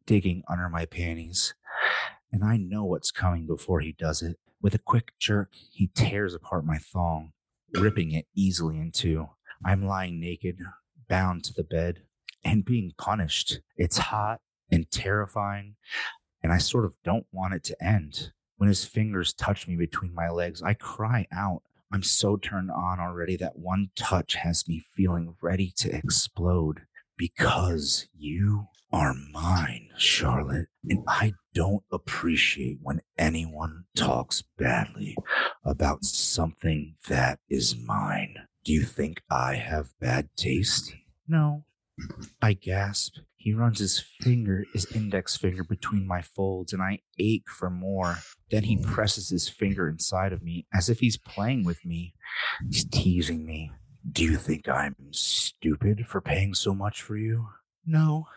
[0.06, 1.56] digging under my panties.
[2.32, 4.38] And I know what's coming before he does it.
[4.62, 7.32] With a quick jerk, he tears apart my thong,
[7.74, 9.30] ripping it easily in two.
[9.66, 10.60] I'm lying naked,
[11.10, 12.04] bound to the bed,
[12.44, 13.60] and being punished.
[13.76, 14.42] It's hot
[14.72, 15.78] and terrifying,
[16.44, 18.34] and I sort of don't want it to end.
[18.58, 21.64] When his fingers touch me between my legs, I cry out.
[21.92, 26.82] I'm so turned on already that one touch has me feeling ready to explode
[27.18, 30.68] because you are mine, Charlotte.
[30.88, 35.16] And I don't appreciate when anyone talks badly
[35.64, 38.36] about something that is mine.
[38.64, 40.94] Do you think I have bad taste?
[41.28, 41.64] No.
[42.42, 43.18] I gasp.
[43.48, 48.18] He runs his finger, his index finger between my folds, and I ache for more.
[48.52, 52.14] Then he presses his finger inside of me as if he's playing with me.
[52.70, 53.72] He's teasing me.
[54.12, 57.48] Do you think I'm stupid for paying so much for you?
[57.86, 58.28] No.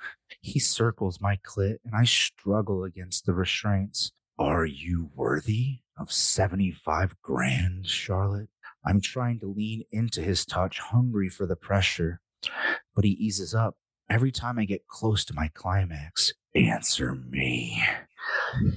[0.42, 4.12] He circles my clit, and I struggle against the restraints.
[4.38, 8.50] Are you worthy of 75 grand, Charlotte?
[8.86, 12.20] I'm trying to lean into his touch, hungry for the pressure,
[12.94, 13.76] but he eases up.
[14.10, 17.80] Every time I get close to my climax, answer me.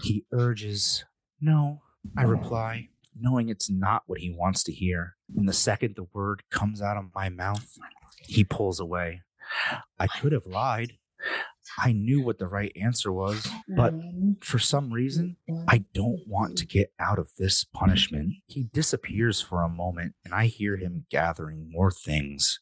[0.04, 1.06] He urges.
[1.42, 1.82] No,
[2.16, 5.16] I reply, knowing it's not what he wants to hear.
[5.36, 7.66] And the second the word comes out of my mouth,
[8.28, 9.22] he pulls away.
[10.00, 10.94] I could have lied.
[11.80, 13.94] I knew what the right answer was, but
[14.42, 18.34] for some reason, I don't want to get out of this punishment.
[18.46, 22.60] He disappears for a moment, and I hear him gathering more things,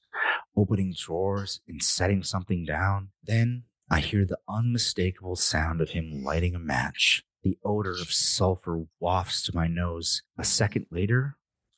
[0.56, 3.10] opening drawers and setting something down.
[3.24, 7.24] Then I hear the unmistakable sound of him lighting a match.
[7.44, 10.22] The odor of sulfur wafts to my nose.
[10.38, 11.38] A second later,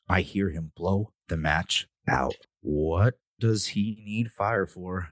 [0.10, 2.36] I hear him blow the match out.
[2.62, 5.10] What does he need fire for?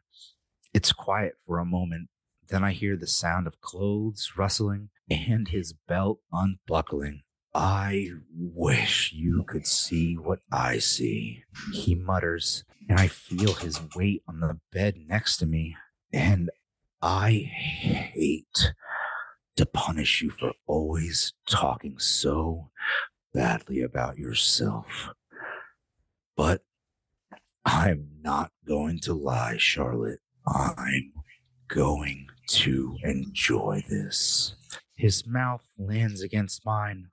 [0.74, 2.10] It's quiet for a moment.
[2.48, 7.22] Then I hear the sound of clothes rustling and his belt unbuckling.
[7.54, 11.44] I wish you could see what I see,
[11.74, 15.76] he mutters, and I feel his weight on the bed next to me.
[16.14, 16.50] And
[17.02, 18.74] I hate
[19.58, 22.70] to punish you for always talking so
[23.34, 25.10] badly about yourself.
[26.38, 26.64] But
[27.66, 30.20] I'm not going to lie, Charlotte.
[30.48, 31.14] I'm
[31.68, 34.56] going to enjoy this.
[35.02, 37.08] His mouth lands against mine,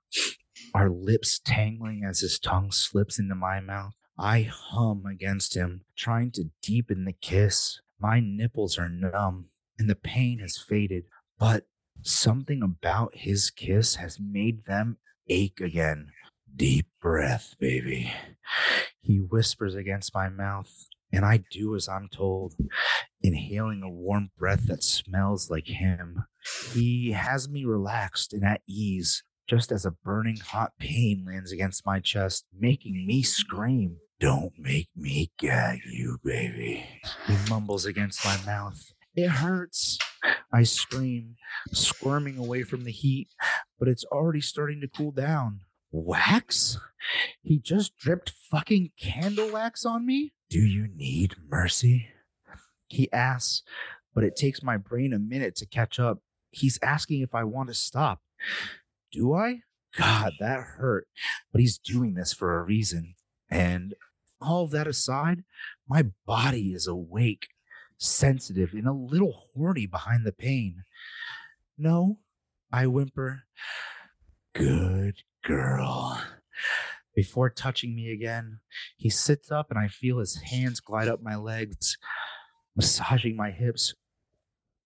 [0.75, 3.95] our lips tangling as his tongue slips into my mouth.
[4.15, 7.81] I hum against him, trying to deepen the kiss.
[7.99, 9.47] My nipples are numb
[9.79, 11.05] and the pain has faded,
[11.39, 11.65] but
[12.03, 16.11] something about his kiss has made them ache again.
[16.55, 18.13] Deep breath, baby.
[19.01, 22.55] He whispers against my mouth, and I do as I'm told,
[23.21, 26.25] inhaling a warm breath that smells like him.
[26.73, 31.85] He has me relaxed and at ease, just as a burning hot pain lands against
[31.85, 33.97] my chest, making me scream.
[34.19, 36.85] Don't make me gag you, baby.
[37.25, 38.91] He mumbles against my mouth.
[39.15, 39.97] It hurts.
[40.53, 41.35] I scream,
[41.71, 43.29] squirming away from the heat,
[43.79, 45.61] but it's already starting to cool down.
[45.91, 46.77] Wax?
[47.41, 50.33] He just dripped fucking candle wax on me?
[50.49, 52.09] Do you need mercy?
[52.87, 53.63] He asks,
[54.15, 56.19] but it takes my brain a minute to catch up.
[56.51, 58.21] He's asking if I want to stop.
[59.11, 59.61] do I?
[59.97, 61.07] God, that hurt.
[61.51, 63.15] But he's doing this for a reason.
[63.49, 63.93] And
[64.41, 65.43] all that aside,
[65.87, 67.49] my body is awake,
[67.97, 70.83] sensitive, and a little horny behind the pain.
[71.77, 72.19] No,
[72.71, 73.43] I whimper,
[74.53, 76.21] Good girl.
[77.19, 78.59] Before touching me again,
[78.95, 81.97] he sits up and I feel his hands glide up my legs,
[82.77, 83.93] massaging my hips.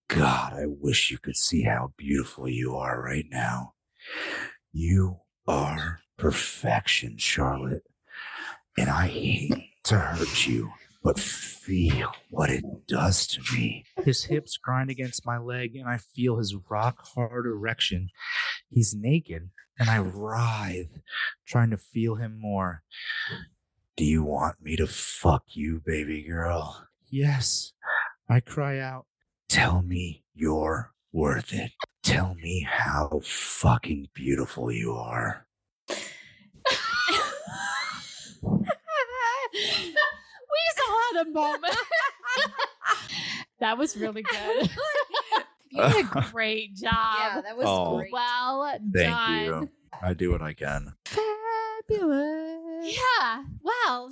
[0.08, 3.74] God, I wish you could see how beautiful you are right now.
[4.72, 7.84] You are perfection, Charlotte.
[8.76, 10.72] And I hate to hurt you,
[11.04, 11.20] but
[11.64, 13.84] feel what it does to me.
[14.04, 18.10] His hips grind against my leg, and I feel his rock hard erection.
[18.68, 21.00] He's naked, and I writhe,
[21.46, 22.82] trying to feel him more.
[23.96, 26.86] Do you want me to fuck you, baby girl?
[27.10, 27.72] Yes.
[28.28, 29.06] I cry out,
[29.48, 31.70] Tell me you're worth it.
[32.02, 35.46] Tell me how fucking beautiful you are.
[38.42, 38.60] we
[41.14, 41.76] just had a moment.
[43.60, 44.70] that was really good.
[45.70, 46.92] you did a great job.
[47.18, 47.98] yeah, that was Oh.
[47.98, 48.12] great.
[48.12, 49.44] Well Thank done.
[49.44, 49.70] you.
[50.02, 50.92] I do what I can.
[51.04, 52.96] Fabulous.
[52.96, 53.44] Yeah.
[53.62, 54.10] Well,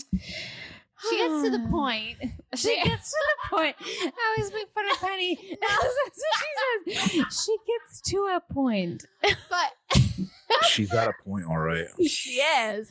[1.11, 2.17] she gets to the point.
[2.55, 3.17] She gets to
[3.51, 3.77] the point.
[3.81, 5.37] I always make fun of Penny.
[5.61, 7.45] That's what she says.
[7.45, 9.05] She gets to a point.
[9.23, 10.02] but
[10.69, 11.87] She's at a point, all right.
[12.07, 12.91] she is.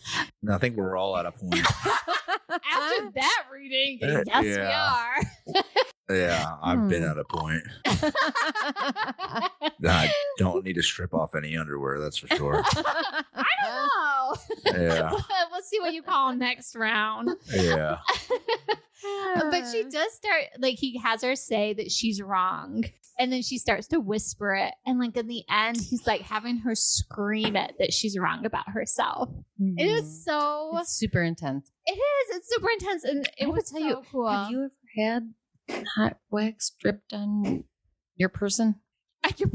[0.49, 1.66] I think we're all at a point.
[2.49, 5.07] After that reading, Uh, yes, yeah.
[5.47, 5.64] we are.
[6.09, 7.09] Yeah, I've been Hmm.
[7.12, 7.64] at a point.
[9.88, 12.62] I don't need to strip off any underwear, that's for sure.
[12.66, 14.82] I don't know.
[14.82, 15.12] Yeah,
[15.51, 17.30] we'll see what you call next round.
[17.53, 17.97] yeah.
[19.49, 22.84] But she does start like he has her say that she's wrong.
[23.20, 24.74] And then she starts to whisper it.
[24.86, 28.70] And like in the end, he's like having her scream it that she's wrong about
[28.70, 29.30] herself.
[29.59, 30.32] It is so
[30.74, 30.78] Mm-hmm.
[30.80, 31.72] It's super intense.
[31.86, 32.38] it is.
[32.38, 33.03] It's super intense.
[33.03, 34.28] And it I will was tell so you, cool.
[34.30, 35.26] Have you ever
[35.70, 37.64] had hot wax dripped on
[38.16, 38.76] your person?
[39.24, 39.49] At your,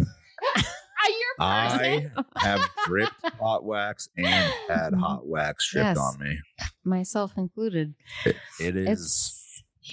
[0.57, 0.62] at
[1.11, 2.12] your person.
[2.36, 5.98] I have dripped hot wax and had hot wax stripped Yes.
[5.98, 6.38] on me.
[6.84, 7.94] Myself included.
[8.61, 9.45] It is It's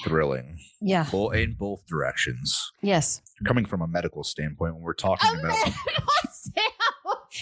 [0.04, 1.08] thrilling, yeah.
[1.12, 2.72] both in both directions.
[2.82, 3.22] Yes.
[3.46, 5.58] Coming from a medical standpoint, when we're talking A about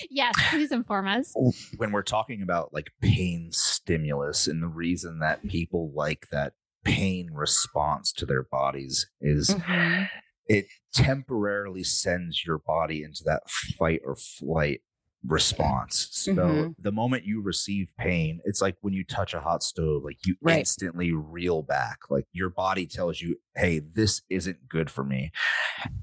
[0.10, 1.34] yes, please inform us.
[1.78, 7.30] when we're talking about like pain stimulus and the reason that people like that pain
[7.34, 10.10] response to their bodies is Mhm.
[10.47, 14.82] it temporarily sends your body into that fight or flight
[15.26, 16.07] response.
[16.11, 16.76] So Mhm.
[16.80, 20.36] the moment you receive pain, it's like when you touch a hot stove, like you
[20.41, 20.59] Right.
[20.59, 21.99] instantly reel back.
[22.09, 25.32] Like your body tells you, hey, this isn't good for me.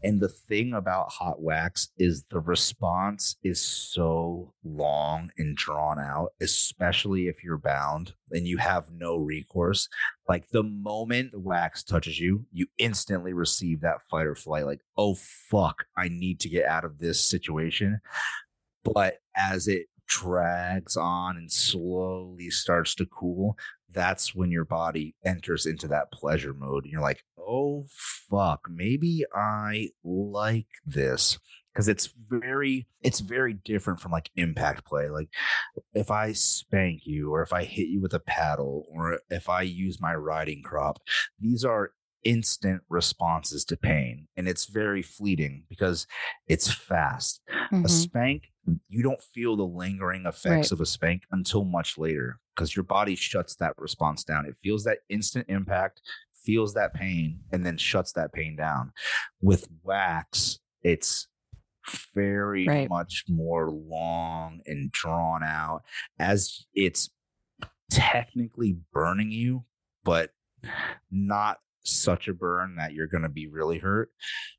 [0.02, 6.32] And the thing about hot wax is the response is so long and drawn out,
[6.40, 9.88] especially if you're bound and you have no recourse.
[10.28, 14.82] Like the moment the wax touches you, you instantly receive that fight or flight, like,
[14.96, 18.00] oh, fuck, I need to get out of this situation.
[18.94, 23.56] But as it drags on and slowly starts to cool,
[23.90, 26.84] that's when your body enters into that pleasure mode.
[26.84, 27.86] And you're like, oh,
[28.30, 31.38] fuck, maybe I like this.
[31.72, 35.08] Because it's very, it's very different from like impact play.
[35.10, 35.28] Like
[35.94, 39.62] if I spank you, or if I hit you with a paddle, or if I
[39.62, 40.98] use my riding crop,
[41.38, 41.92] these are
[42.24, 44.28] instant responses to pain.
[44.36, 46.06] And it's very fleeting because
[46.46, 47.40] it's fast.
[47.48, 47.88] A Mhm.
[47.90, 48.52] spank,
[48.88, 50.72] you don't feel the lingering effects Right.
[50.72, 54.46] of a spank until much later because your body shuts that response down.
[54.46, 56.02] It feels that instant impact,
[56.34, 58.92] feels that pain, and then shuts that pain down.
[59.40, 61.28] With wax, it's
[62.14, 62.88] very Right.
[62.88, 65.84] much more long and drawn out
[66.18, 67.10] as it's
[67.90, 69.64] technically burning you,
[70.04, 70.34] but
[71.10, 74.10] not such a burn that you're going to be really hurt,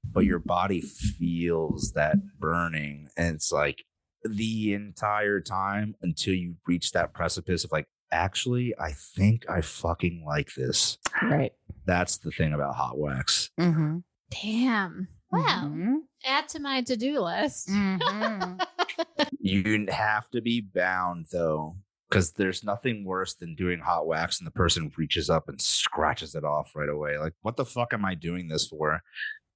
[0.03, 3.07] but your body feels that burning.
[3.17, 3.83] And it's like
[4.23, 10.23] the entire time until you reach that precipice of like, actually, I think I fucking
[10.27, 10.97] like this.
[11.21, 11.51] Right.
[11.85, 13.49] That's the thing about hot wax.
[13.59, 13.97] Mm-hmm.
[14.41, 15.07] Damn.
[15.31, 15.97] Well, Mhm.
[16.25, 17.69] add to my to do list.
[17.69, 18.59] Mhm.
[19.41, 21.77] You have to be bound though,
[22.09, 26.33] because there's nothing worse than doing hot wax and the person reaches up and scratches
[26.35, 27.17] it off right away.
[27.19, 29.01] Like, what the fuck am I doing this for?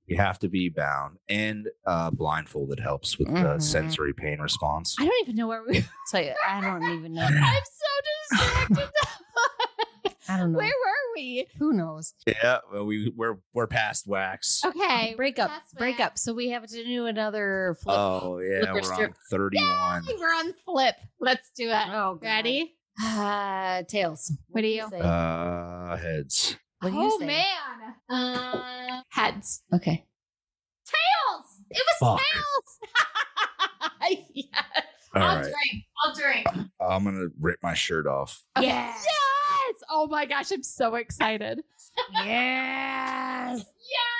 [0.05, 3.61] You have to be bound and uh, blindfolded helps with the Mhm.
[3.61, 4.95] sensory pain response.
[4.99, 5.75] I don't even know where we.
[6.13, 7.23] You, I don't even know.
[7.27, 8.89] I'm so distracted.
[10.29, 10.57] I don't know.
[10.57, 11.47] where were we?
[11.59, 12.13] Who knows?
[12.25, 14.61] Yeah, well, we we're we're past wax.
[14.65, 15.13] Okay.
[15.15, 15.51] Break up.
[15.77, 16.17] Break up.
[16.17, 17.95] So we have to do another flip.
[17.97, 19.13] Oh yeah, Flipper we're on strip.
[19.29, 20.05] thirty-one.
[20.19, 20.95] We're on flip.
[21.19, 21.87] Let's do it.
[21.89, 22.21] Oh, God.
[22.23, 22.75] Ready?
[23.03, 24.31] Uh, tails.
[24.49, 24.99] What do you- say?
[24.99, 26.55] Uh, heads.
[26.79, 27.25] what do you oh say?
[27.25, 27.45] man.
[28.09, 29.63] Uh, heads.
[29.73, 30.05] Okay.
[30.85, 31.45] Tails.
[31.71, 32.21] It was Fuck.
[32.33, 34.19] tails.
[34.33, 34.47] yes.
[35.15, 35.83] All I'll right, drink.
[36.03, 36.47] I'll drink.
[36.79, 38.43] I'm gonna rip my shirt off.
[38.59, 38.63] Yeah.
[38.63, 39.05] Yes.
[39.83, 39.89] Yes.
[39.91, 41.63] Oh my gosh, I'm so excited.
[42.13, 43.65] Yes.
[43.91, 44.13] Yeah.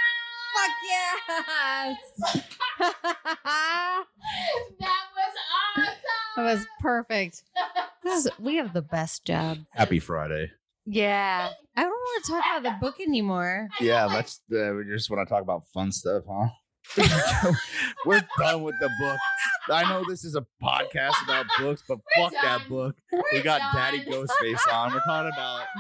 [0.56, 1.98] Fuck yes.
[4.80, 5.34] that was
[5.76, 5.96] awesome.
[6.36, 7.44] That was perfect.
[8.04, 9.60] This is, we have the best job.
[9.74, 10.52] Happy Friday.
[10.86, 11.50] Yeah.
[11.76, 13.70] I don't want to talk about the book anymore.
[13.80, 14.42] Yeah, let's.
[14.52, 16.50] Uh, we just want to talk about fun stuff, huh?
[18.06, 19.18] We're done with the book.
[19.70, 22.96] I know this is a podcast about books, but We're fuck that book.
[23.12, 23.76] We're We got done.
[23.76, 24.92] Daddy Ghostface on.
[24.94, 25.66] We're talking about.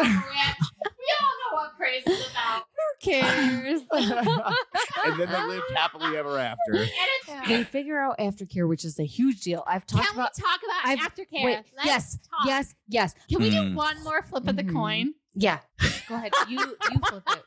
[0.00, 0.56] We're over it.
[0.84, 2.62] We all know what praise is about.
[2.76, 3.82] Who cares?
[3.92, 6.86] and then they lived happily ever after.
[7.28, 9.62] And they figure out aftercare, which is a huge deal.
[9.66, 10.34] I've talked Can we about.
[10.34, 11.44] talk about I've- aftercare?
[11.44, 12.46] Wait, Let's yes, talk.
[12.46, 13.14] yes, yes.
[13.28, 13.74] Can we do Mm.
[13.74, 14.72] one more flip of the Mhm.
[14.72, 15.14] coin?
[15.34, 15.58] Yeah.
[16.08, 16.32] Go ahead.
[16.48, 16.58] You
[16.90, 17.44] you flip it.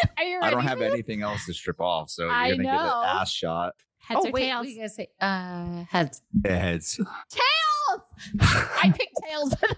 [0.18, 0.46] Are you ready?
[0.46, 0.92] I don't have for this?
[0.92, 3.02] anything else to strip off, so you're I gonna get know.
[3.02, 3.74] an ass shot.
[3.98, 4.66] Heads oh or wait, tails?
[4.66, 6.22] we gotta say uh heads.
[6.44, 6.96] Heads.
[7.30, 8.02] Tails.
[8.40, 9.76] I picked tails by the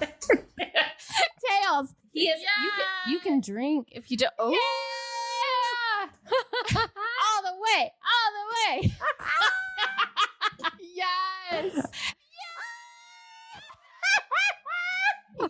[0.00, 0.12] way.
[1.62, 1.94] tails.
[2.12, 2.40] He is.
[2.40, 4.26] You can you can drink if you do.
[4.38, 4.50] Oh.
[4.50, 6.10] Yeah.
[6.76, 7.92] all the way.
[8.12, 8.44] All the
[8.82, 8.92] way.
[10.94, 11.86] yes.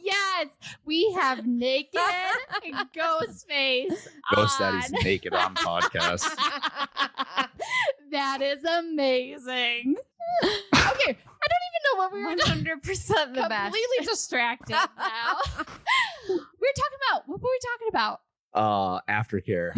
[0.03, 0.49] Yes.
[0.85, 2.01] We have naked
[2.95, 4.09] ghost face.
[4.35, 5.01] Ghost Daddy's on.
[5.05, 6.29] naked on podcast.
[8.11, 9.97] that is amazing.
[10.45, 12.49] Okay, I don't even know what we were One doing.
[12.49, 13.75] hundred percent the best.
[13.75, 15.37] Completely distracted now.
[16.29, 18.21] we were talking about what were we talking about?
[18.55, 19.73] Uh, aftercare.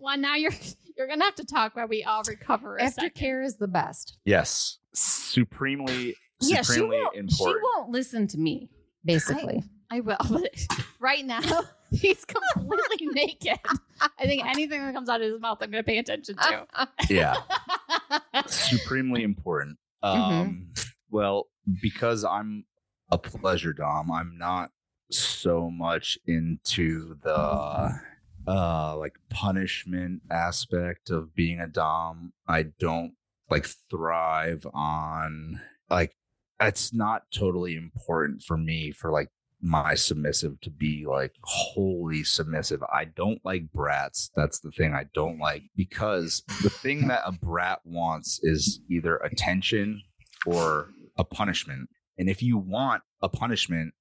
[0.00, 0.52] Well, now you're
[0.96, 2.76] you're gonna have to talk while we all recover.
[2.76, 3.10] A second.
[3.14, 4.18] Aftercare is the best.
[4.24, 7.32] Yes, supremely, Yeah, she supremely won't.
[7.32, 8.68] She won't listen to me.
[9.04, 10.66] Basically, I will, but
[11.00, 11.40] right now
[11.90, 13.58] he's completely naked.
[14.00, 16.66] I think anything that comes out of his mouth, I'm gonna pay attention to.
[17.08, 17.36] Yeah,
[18.46, 19.78] supremely important.
[20.02, 20.72] Um,
[21.10, 21.48] well,
[21.80, 22.64] because I'm
[23.10, 24.70] a pleasure dom, I'm not
[25.10, 28.00] so much into the
[28.46, 32.32] uh like punishment aspect of being a dom.
[32.48, 33.12] I don't
[33.50, 36.16] like thrive on like
[36.66, 39.28] it's not totally important for me for like
[39.62, 42.82] my submissive to be like wholly submissive.
[42.92, 44.30] I don't like brats.
[44.34, 49.16] That's the thing I don't like because the thing that a brat wants is either
[49.18, 50.02] attention
[50.44, 51.88] or a punishment.
[52.18, 53.94] And if you want a punishment,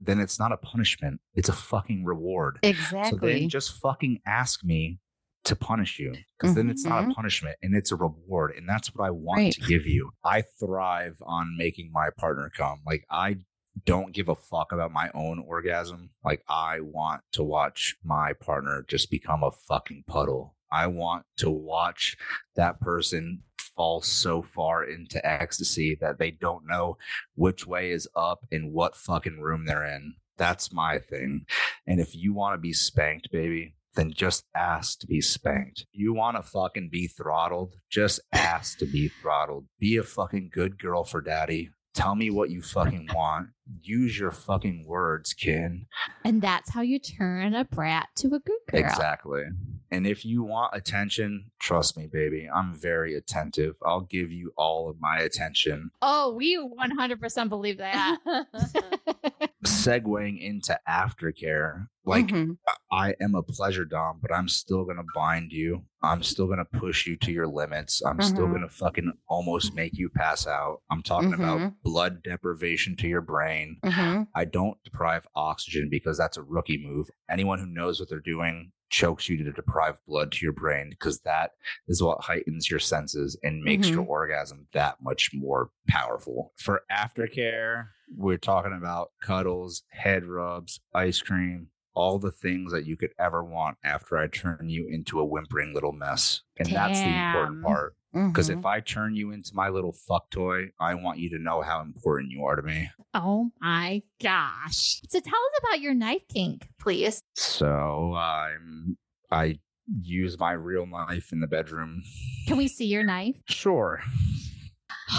[0.00, 1.20] then it's not a punishment.
[1.34, 2.58] It's a fucking reward.
[2.62, 3.10] Exactly.
[3.10, 4.98] So then just fucking ask me
[5.44, 7.14] to punish you because then it's not a Mhm.
[7.14, 8.54] punishment and it's a reward.
[8.56, 9.52] And that's what I want Right.
[9.52, 10.12] to give you.
[10.24, 12.80] I thrive on making my partner come.
[12.86, 13.38] Like, I
[13.84, 16.10] don't give a fuck about my own orgasm.
[16.24, 20.56] Like, I want to watch my partner just become a fucking puddle.
[20.70, 22.16] I want to watch
[22.54, 23.42] that person
[23.74, 26.98] fall so far into ecstasy that they don't know
[27.34, 30.14] which way is up and what fucking room they're in.
[30.36, 31.46] That's my thing.
[31.86, 35.86] And if you want to be spanked, baby, then just ask to be spanked.
[35.92, 37.76] You want to fucking be throttled?
[37.90, 39.66] Just ask to be throttled.
[39.78, 41.70] Be a fucking good girl for daddy.
[41.94, 43.48] Tell me what you fucking want.
[43.82, 45.86] Use your fucking words, kin.
[46.24, 48.80] And that's how you turn a brat to a good girl.
[48.80, 49.42] Exactly.
[49.90, 52.48] And if you want attention, trust me, baby.
[52.52, 53.74] I'm very attentive.
[53.84, 55.90] I'll give you all of my attention.
[56.00, 58.18] Oh, we 100% believe that.
[59.64, 62.56] Segueing into aftercare, like Mhm.
[62.90, 65.84] I am a pleasure dom, but I'm still gonna bind you.
[66.02, 68.02] I'm still gonna push you to your limits.
[68.04, 68.52] I'm still Mhm.
[68.54, 70.82] gonna fucking almost make you pass out.
[70.90, 71.74] I'm talking about Mhm.
[71.84, 73.51] blood deprivation to your brain.
[73.84, 74.28] Mhm.
[74.34, 77.10] I don't deprive oxygen because that's a rookie move.
[77.30, 81.20] Anyone who knows what they're doing chokes you to deprive blood to your brain because
[81.20, 81.52] that
[81.88, 86.52] is what heightens your senses and makes your orgasm that much more powerful.
[86.58, 92.96] For aftercare, we're talking about cuddles, head rubs, ice cream, all the things that you
[92.96, 96.42] could ever want after I turn you into a whimpering little mess.
[96.58, 97.94] And that's the important part.
[98.12, 98.58] Because Mhm.
[98.58, 101.80] if I turn you into my little fuck toy, I want you to know how
[101.80, 102.90] important you are to me.
[103.14, 105.00] oh my gosh.
[105.08, 107.22] So tell us about your knife kink, please.
[107.34, 108.96] So I'm
[109.30, 109.58] I
[110.02, 112.02] use my real knife in the bedroom.
[112.46, 113.36] Can we see your knife?
[113.48, 114.02] Sure.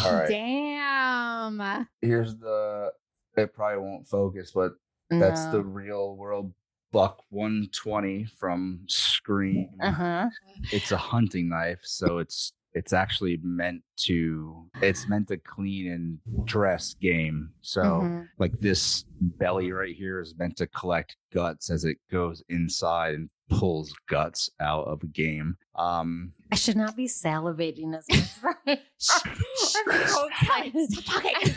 [0.06, 0.30] All right.
[0.30, 1.88] Damn.
[2.02, 2.92] Here's the
[3.38, 4.74] it probably won't focus, but
[5.10, 6.54] That's the real world
[6.92, 9.70] Buck 120 from Scream.
[9.82, 10.30] Uh-huh.
[10.72, 16.46] It's a hunting knife, so it's it's actually meant to it's meant to clean and
[16.48, 17.52] dress game.
[17.62, 18.28] So Mhm.
[18.40, 23.30] like this belly right here is meant to collect guts as it goes inside and
[23.50, 25.58] pulls guts out of a game.
[25.76, 28.08] Um I should not be salivating as
[28.44, 28.58] much.
[28.68, 28.78] I'm
[30.08, 30.92] so excited.
[30.92, 31.54] Stop talking.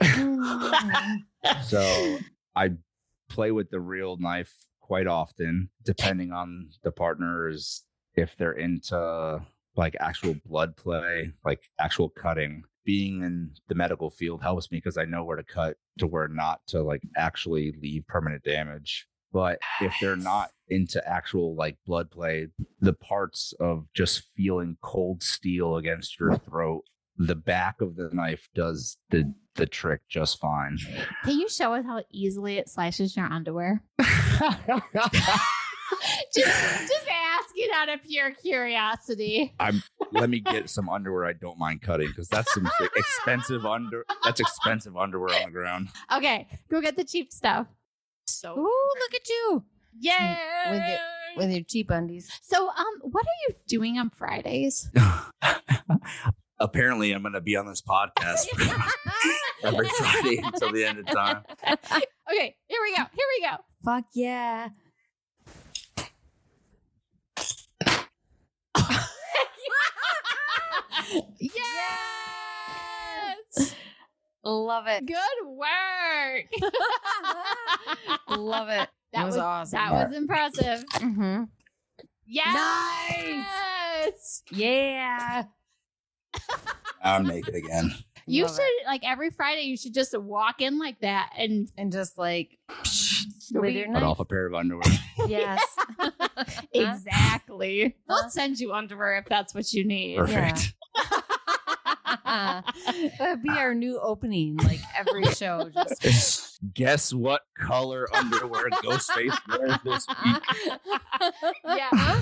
[1.64, 2.18] so
[2.56, 2.72] I
[3.28, 9.40] play with the real knife quite often, depending on the partners if they're into
[9.76, 12.62] like actual blood play, like actual cutting.
[12.84, 16.28] Being in the medical field helps me because I know where to cut to where
[16.28, 19.06] not to like actually leave permanent damage.
[19.32, 22.48] But if they're not into actual like blood play,
[22.80, 26.84] the parts of just feeling cold steel against your throat,
[27.16, 30.78] the back of the knife does the the trick just fine.
[31.24, 33.82] Can you show us how easily it slices your underwear?
[36.34, 39.54] just, just asking out of pure curiosity.
[39.58, 39.82] I'm
[40.12, 44.40] let me get some underwear I don't mind cutting because that's some expensive under that's
[44.40, 45.88] expensive underwear on the ground.
[46.12, 47.66] Okay, go get the cheap stuff.
[48.26, 49.64] so Ooh, look at you.
[49.98, 50.70] Yeah.
[50.70, 50.98] With your
[51.36, 52.30] with your cheap undies.
[52.42, 54.90] So, um, what are you doing on Fridays?
[56.60, 58.46] Apparently, I'm going to be on this podcast
[59.64, 61.42] every Friday until the end of time.
[61.56, 63.02] Okay, here we go.
[63.12, 63.56] Here we go.
[63.84, 64.68] Fuck yeah.
[71.40, 71.54] Yes.
[74.42, 75.06] Love it.
[75.06, 76.46] Good work.
[78.28, 78.88] Love it.
[79.14, 79.78] That it was, was awesome.
[79.78, 80.84] That was impressive.
[80.94, 81.44] mm-hmm.
[82.26, 83.44] Yes.
[84.04, 84.42] Nice.
[84.50, 85.44] Yeah.
[87.04, 87.92] I'm naked again.
[88.26, 88.86] You Love should it.
[88.86, 89.62] like every Friday.
[89.66, 92.58] You should just walk in like that and and just like
[93.52, 94.02] with your Put knife.
[94.02, 94.82] off a pair of underwear.
[95.28, 95.62] Yes.
[96.72, 97.94] exactly.
[98.08, 100.16] We'll send you underwear if that's what you need.
[100.18, 100.74] Perfect.
[102.24, 105.70] That'd be our new opening, like every show.
[106.00, 110.42] Just Guess what color underwear Ghostface wears this week?
[111.66, 111.90] Yeah.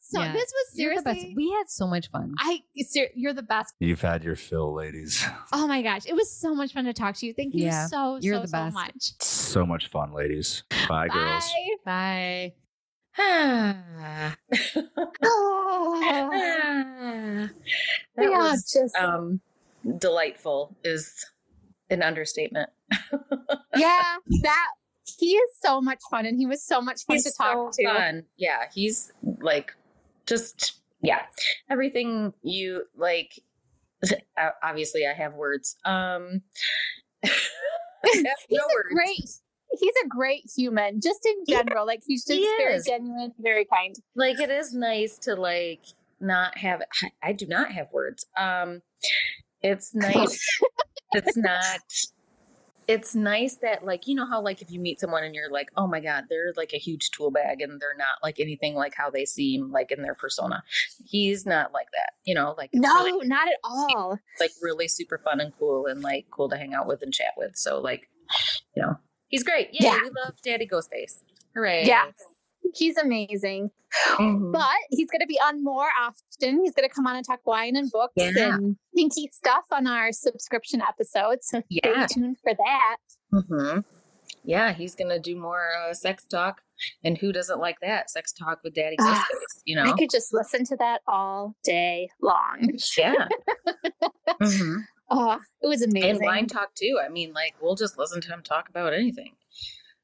[0.00, 0.32] so Yeah.
[0.32, 1.20] this was You're the best.
[1.20, 1.34] seriously.
[1.36, 2.34] We had so much fun.
[2.38, 3.74] I ser- you're the best.
[3.80, 5.24] You've had your fill, ladies.
[5.52, 7.32] Oh my gosh, it was so much fun to talk to you.
[7.32, 9.12] Thank you Yeah, so you're so the so much.
[9.20, 10.62] So much fun, ladies.
[10.88, 11.50] Bye, girls.
[11.84, 12.52] Bye.
[13.18, 14.36] Ah.
[15.22, 16.00] Oh.
[16.04, 17.48] Ah.
[18.16, 19.40] that Yeah, was just- um,
[19.98, 21.24] delightful is
[21.90, 22.70] an understatement.
[23.76, 24.66] yeah, that
[25.18, 27.82] he is so much fun, and he was so much fun He's to talk so
[27.82, 27.88] to.
[27.94, 28.24] fun.
[28.36, 29.72] Yeah, he's like
[30.26, 31.22] just yeah,
[31.70, 33.38] everything you like.
[34.62, 35.76] Obviously, I have words.
[35.84, 36.42] Um,
[37.22, 38.88] He's no a words.
[38.92, 39.30] great.
[39.80, 41.86] He's a great human, just in general.
[41.86, 43.94] like he's just he very genuine, very kind.
[44.14, 45.80] like it is nice to like
[46.20, 48.80] not have I- i do not have words um
[49.62, 50.38] it's nice
[51.12, 51.80] it's not
[52.86, 55.68] it's nice that like you know how like if you meet someone and you're like
[55.76, 58.94] oh my god they're like a huge tool bag and they're not like anything like
[58.94, 60.62] how they seem like in their persona
[61.04, 64.18] he's not like that you know like No, really, not at all.
[64.40, 67.32] like really super fun and cool and like cool to hang out with and chat
[67.36, 68.08] with so like
[68.76, 68.96] you know
[69.34, 70.02] he's great yeah, Yeah.
[70.04, 71.22] we love daddy ghostface
[71.54, 72.06] hooray Yeah.
[72.74, 73.70] He's amazing.
[74.14, 74.50] Mhm.
[74.50, 76.64] But he's going to be on more often.
[76.64, 78.54] He's going to come on and talk wine and books Yeah.
[78.56, 81.46] and kinky stuff on our subscription episodes.
[81.50, 82.06] So Yeah.
[82.06, 82.96] stay tuned for that.
[83.30, 83.80] hmm
[84.42, 86.62] Yeah, he's gonna do more uh, sex talk,
[87.04, 88.10] and who doesn't like that?
[88.10, 89.84] Sex talk with Daddy Ah, Ghostface, you know?
[89.84, 92.70] I could just listen to that all day long.
[92.98, 93.28] Yeah.
[94.42, 94.76] hmm
[95.16, 96.10] Oh, it was amazing.
[96.10, 96.98] And wine talk too.
[97.04, 99.32] I mean, like we'll just listen to him talk about anything.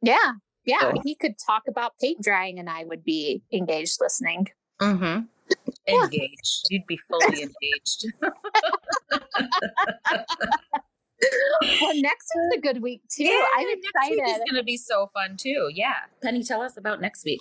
[0.02, 0.34] Yeah.
[0.64, 0.78] Yeah.
[0.80, 4.48] So- He could talk about paint drying and I would be engaged listening.
[4.80, 5.22] Mm-hmm.
[5.88, 6.04] Yeah.
[6.04, 6.66] Engaged.
[6.70, 8.06] You'd be fully engaged.
[11.82, 13.24] Well, next week's a good week too.
[13.58, 13.76] I'm next
[14.08, 14.40] week excited.
[14.42, 15.70] is gonna be so fun too.
[15.74, 15.92] Yeah.
[16.22, 17.40] Penny, tell us about next week.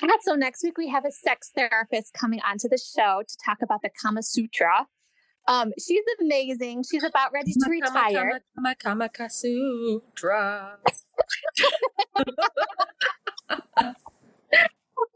[0.00, 3.58] Yeah, so next week we have a sex therapist coming onto the show to talk
[3.62, 4.86] about the Kama Sutra.
[5.48, 6.84] Um, she's amazing.
[6.90, 8.40] She's about ready to retire.
[8.54, 10.78] Kama, kama, kama, sutra.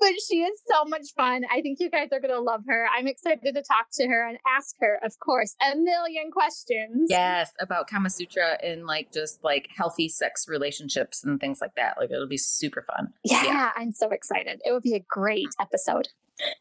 [0.01, 1.45] but she is so much fun.
[1.51, 2.87] I think you guys are going to love her.
[2.97, 7.09] I'm excited to talk to her and ask her, of course, a million questions.
[7.11, 11.97] Yes, about Kama Sutra and like just like healthy sex relationships and things like that.
[11.99, 13.13] Like it'll be super fun.
[13.25, 13.71] Yeah, Yeah.
[13.77, 14.61] I'm so excited.
[14.65, 16.09] It would be a great episode.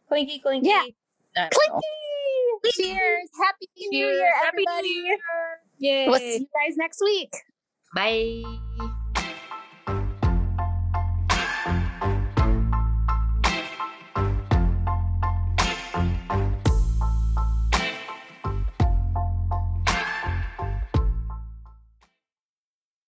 [0.09, 0.70] Clinky, clinky.
[0.70, 0.86] Yeah.
[1.38, 1.49] I
[2.62, 2.93] Clinky!
[2.93, 3.30] Cheers!
[3.43, 4.18] Happy New Cheers.
[4.18, 4.88] Year, Happy everybody!
[4.89, 5.18] New Year.
[5.80, 6.07] Yay.
[6.07, 7.34] We'll see you guys next week.
[7.95, 8.95] Bye.